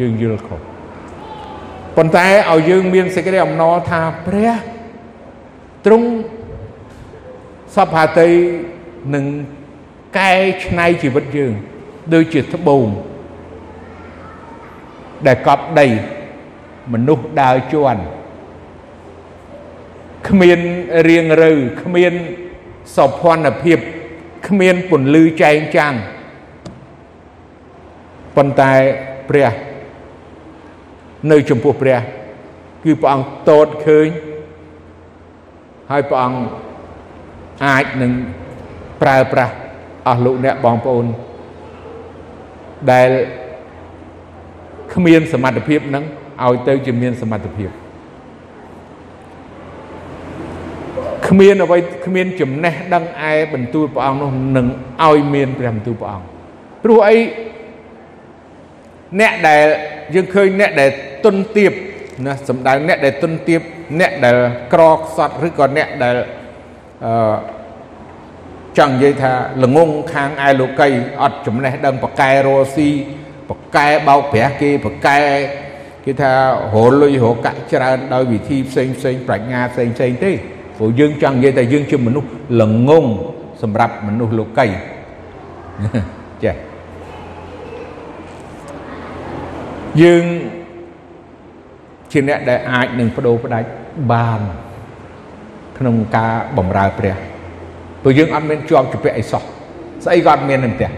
[0.00, 0.60] យើងយល់ខុស
[1.96, 4.52] ប៉ុន្តែឲ្យយើងមានសេចក្តីអំណរថាព្រះ
[5.84, 6.08] ទ្រង់
[7.74, 8.30] សពហាតី
[9.14, 9.24] នឹង
[10.18, 10.32] កែ
[10.62, 11.52] ច្នៃជីវិតយើង
[12.14, 12.86] ដូចជាត្បូង
[15.26, 15.86] ដែលកប់ដី
[16.92, 18.02] មនុស្សដើរជន់
[20.28, 20.58] គ្មាន
[21.08, 22.12] រៀងរូវគ្មាន
[22.96, 23.78] សោភ័ណភាព
[24.48, 25.94] គ្មានពន្លឺចែងចាំង
[28.36, 28.72] ប៉ុន្តែ
[29.28, 29.52] ព្រះ
[31.30, 32.00] នៅចំពោះព្រះ
[32.84, 34.08] គឺព្រះអង្គតតឃើញ
[35.90, 36.38] ហើយព្រះអង្គ
[37.66, 38.12] អាចនឹង
[39.02, 39.54] ប្រើប្រាស់
[40.06, 41.06] អស់លោកអ្នកបងប្អូន
[42.92, 43.10] ដែល
[44.94, 46.04] គ្មានសមត្ថភាពនឹង
[46.42, 47.70] ឲ្យទៅជាមានសមត្ថភាព
[51.28, 54.66] គ្មានអ្វីគ្មានចំណេះដឹងឯបន្ទូលព្រះអង្គនោះនឹង
[55.04, 56.26] ឲ្យមានព្រះបន្ទូលព្រះអង្គ
[56.84, 57.16] ព្រោះអី
[59.20, 59.64] អ្នកដែល
[60.14, 60.90] យើងឃើញអ្នកដែល
[61.24, 61.72] ទុនទៀប
[62.26, 63.60] ណាសំដៅអ្នកដែលទុនទៀប
[64.00, 64.36] អ្នកដែល
[64.72, 66.16] ក្រខ្សត់ឬក៏អ្នកដែល
[67.04, 67.36] អឺ
[68.78, 69.32] ចង់និយាយថា
[69.64, 70.88] ល្ងងខាងឯលោកី
[71.22, 72.90] អត់ចំណេះដឹងបកែរស់ស៊ី
[73.50, 75.18] បកែបោកប្រាស់គេបកែ
[76.04, 76.32] គេថា
[76.74, 80.32] រលុយរកាក់ច្រើនដោយវិធីផ្សេងផ្សេងប្រាជ្ញាផ្សេងផ្សេងទេ
[80.76, 82.28] ព្រោះយើងចង់និយាយថាយើងជាមនុស្ស
[82.62, 83.04] ល្ងង
[83.62, 84.66] សម្រាប់មនុស្សលោកី
[86.44, 86.54] ចេះ
[90.02, 90.24] យើង
[92.12, 93.68] ជាអ្នកដែលអាចនឹងបដូរផ្ដាច់
[94.12, 94.40] បាន
[95.78, 97.14] ក្នុងការបំរើព្រះ
[98.02, 99.42] ព្រោះយើងអត់មានជាប់ជាពាក់អីសោះ
[100.04, 100.90] ស្អីក៏អត់មាននៅផ្ទះ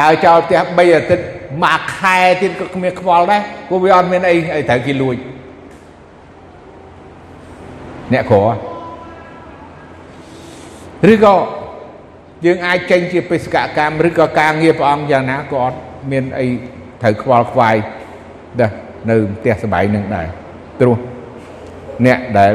[0.00, 1.24] ដើរចោលផ្ទះ3អាទិត្យ
[1.62, 5.16] មួយខែទៀតក៏គ្មានខ្វល់ដែរព្រោះវាអត់មានអីអីត្រូវគេលួច
[8.12, 8.38] អ្នកក្រ
[11.12, 11.34] ឬក៏
[12.46, 15.76] យើងអាចចេញជាបេសកកម្មឬក៏ការងារព្រះអង្គយ៉ាងណាក៏អត់
[16.10, 16.46] មានអី
[17.02, 17.76] ត្រូវខ្វល់ខ្វាយ
[18.60, 18.70] ដែរ
[19.10, 20.26] នៅផ្ទះសបាយនឹងដែរ
[20.80, 20.96] ព្រោះ
[22.06, 22.52] អ្នកដែល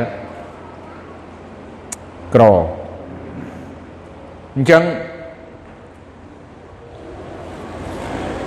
[2.35, 2.43] ក្រ
[4.55, 4.83] អញ្ចឹង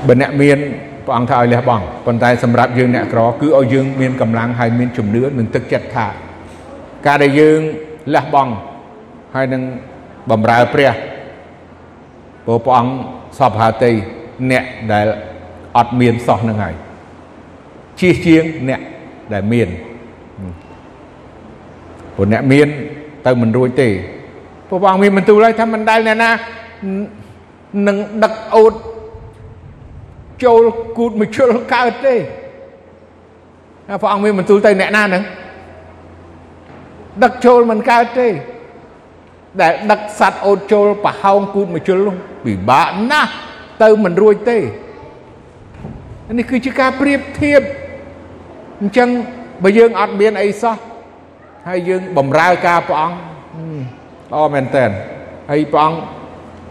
[0.07, 0.59] បើអ្នកមាន
[1.07, 6.07] ព្រះអង្គថាឲ្យលះបង់ប៉ុន្តែសម្រាប់យើងអ្នកក្រគឺឲ្យយើងមានកម្លាំងហើយមានជំនឿនិងទឹកចិត្តថា
[7.07, 7.61] ការដែលយើង
[8.15, 8.53] លះបង់
[9.35, 9.63] ហើយនឹង
[10.31, 10.93] បំរើព្រះ
[12.45, 12.93] ព្រោះព្រះអង្គ
[13.39, 13.93] សពហាតី
[14.51, 15.07] អ្នកដែល
[15.77, 16.75] អត់មានសោះនឹងហើយ
[18.01, 18.81] ជៀសជាងអ្នក
[19.33, 19.69] ដែលមាន
[22.15, 22.69] ព្រោះអ្នកមាន
[23.27, 23.89] ទៅមិនរួចទេ
[24.69, 26.31] ព្រះអង្គមានបន្ទូលហើយថាមិនដែលអ្នកណា
[27.87, 28.75] នឹងដឹកអូត
[30.45, 30.63] ចូល
[30.99, 32.15] គូតមួយជលកើតទេ
[34.03, 35.25] ព្រះអង្គមានបន្ទូលទៅអ្នកណាហ្នឹង
[37.25, 38.29] ដឹកចូលមិនកើតទេ
[39.61, 43.31] ដែលដឹកសัตว์អូតចូលប្រហោងគូតមួយជលនោះពិបាកណាស់
[43.83, 44.59] ទៅមិនរួចទេ
[46.39, 47.63] នេះគឺជាការប្រៀបធៀប
[48.81, 49.09] អញ្ចឹង
[49.63, 50.77] បើយើងអត់មានអីសោះ
[51.69, 54.85] ហើយយើងបំរើការព្រះអង្គល្អមែនតើ
[55.51, 55.99] ហើយព្រះអង្គ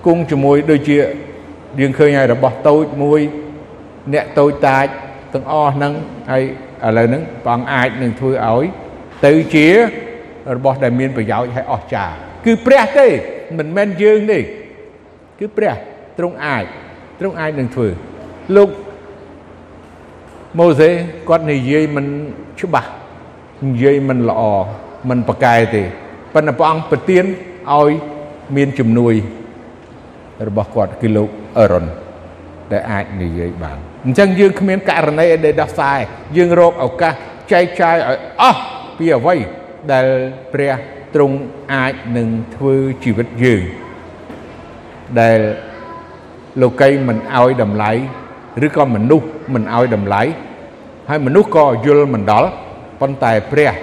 [0.06, 0.98] គង់ជាមួយដូចជា
[1.80, 3.20] យើងឃើញហើយរបស់តូចមួយ
[4.14, 4.86] អ្នកតូចតាច
[5.34, 5.94] ទាំងអស់ហ្នឹង
[6.32, 6.44] ហើយ
[6.86, 8.66] ឥឡូវហ្នឹងព្រះអង្គអាចនឹងធ្វើឲ្យ
[9.26, 9.68] ទៅជា
[10.56, 13.08] របស់ដែលមានប្រយោជន៍ឲ្យអស្ចារ្យគឺព្រះទេ
[13.58, 14.40] មិនមែនយើងទេ
[15.40, 15.74] គឺព្រះ
[16.18, 16.64] ទ្រង់អាច
[17.20, 17.88] ទ្រង់អាចនឹងធ្វើ
[18.56, 18.70] លោក
[20.60, 20.90] ម៉ូសេ
[21.30, 22.06] គាត់និយាយមិន
[22.60, 22.90] ច្បាស់
[23.64, 24.42] និយាយមិនល្អ
[25.10, 25.84] មិនប្រកែទេ
[26.34, 27.26] ប៉ុន្តែព្រះអង្គប្រទាន
[27.74, 27.90] ឲ្យ
[28.56, 29.14] មានជំនួយ
[30.48, 31.86] របស់គាត់គឺលោកអឺរ៉ុន
[32.72, 36.02] ដែលអាចនិយាយបាន អញ្ចឹងយើងគ្មានករណីឲ្យដោះស្រាយ
[36.38, 37.14] យើងរកឱកាស
[37.52, 38.62] ចែកចាយឲ្យអស់
[38.98, 39.36] ពីអ្វី
[39.92, 40.08] ដែល
[40.54, 40.74] ព្រះ
[41.16, 41.38] ទ្រង់
[41.74, 43.62] អាចនឹងធ្វើជីវិតយើង
[45.20, 45.40] ដែល
[46.62, 47.92] លោកីមិនឲ្យតម្លៃ
[48.66, 50.22] ឬក៏មនុស្សមិនឲ្យតម្លៃ
[51.10, 52.50] ហើយមនុស្សក៏យល់មិនដល់
[53.02, 53.74] ប៉ុន្តែព្រះ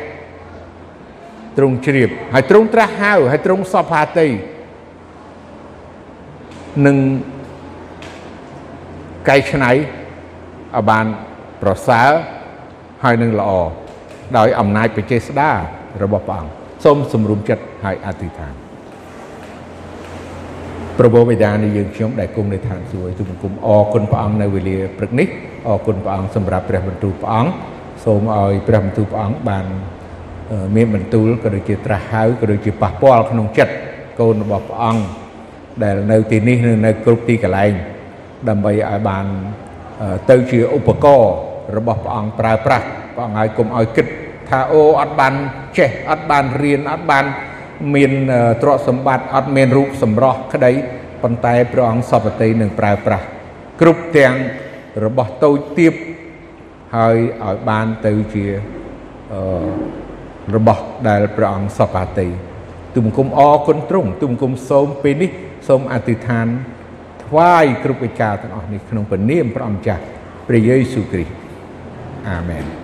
[1.57, 4.29] ទ្រង់ជ្រាបហើយទ្រង់ត្រាស់ហៅហើយទ្រង់សពហាតី
[6.87, 6.97] នឹង
[9.29, 9.73] កែច្នៃ
[10.77, 11.07] ឲ្យបាន
[11.63, 12.11] ប្រសើរ
[13.05, 13.51] ហើយនឹងល្អ
[14.39, 15.51] ដោយអំណាចបច្ចេស្តា
[16.03, 16.53] របស់ព្រះអង្គ
[16.85, 18.53] សូមសម្រុំចិត្តហើយអធិដ្ឋាន
[20.99, 25.29] ប្រពោបិតានៃយើងខ្ញុំដែលគង់នៅឋានសួគ៌ទូបង្គំអរគុណព្រះអង្គនៅវេលាព្រឹកនេះ
[25.69, 27.53] អរគុណព្រះអង្គសម្រាប់ព្រះបន្ទូលព្រះអង្គ
[28.05, 29.65] សូមឲ្យព្រះបន្ទូលព្រះអង្គបាន
[30.77, 33.75] មានបន្ទូលក៏ដូចជាត្រាស់ហៅក៏ដូចជាប៉ះពាល់ក្នុងចិត្ត
[34.21, 35.03] កូនរបស់ព្រះអង្គ
[35.83, 37.73] ដែលនៅទីនេះនិងនៅគ្រប់ទីកន្លែង
[38.49, 39.27] ដើម្បីឲ្យបាន
[40.31, 41.33] ទៅជាឧបករណ៍
[41.77, 42.85] របស់ព្រះអង្គប្រើប្រាស់
[43.15, 44.07] ព្រះអង្គឲ្យកុំឲ្យគិត
[44.51, 45.35] ថាអូអត់បាន
[45.79, 47.25] ចេះអត់បានរៀនអត់បាន
[47.95, 48.13] មាន
[48.63, 50.73] ទ្រព្យសម្បត្តិអត់មានរូបសម្រស់ក្តី
[51.23, 53.25] ប៉ុន្តែព្រះអង្គសពតិនឹងប្រើប្រាស់
[53.81, 54.35] គ្រប់ទាំង
[55.05, 55.95] របស់តូចទៀប
[56.97, 58.47] ហើយឲ្យបានទៅជា
[59.33, 59.43] អឺ
[60.57, 62.27] របស់ដែលព្រះអង្គសពតិ
[62.97, 65.31] ទុំគុំអរគុណទ្រង់ទុំគុំសូមពេលនេះ
[65.69, 66.47] សូមអធិដ្ឋាន
[67.33, 70.03] ថ្វាយគ្រប់វិការទាំងអស់នេះក្នុងព្រះនាមព្រះអង្គម្ចាស់
[70.49, 71.33] ព្រះយេស៊ូវគ្រីស្ទ
[72.29, 72.82] អាមែន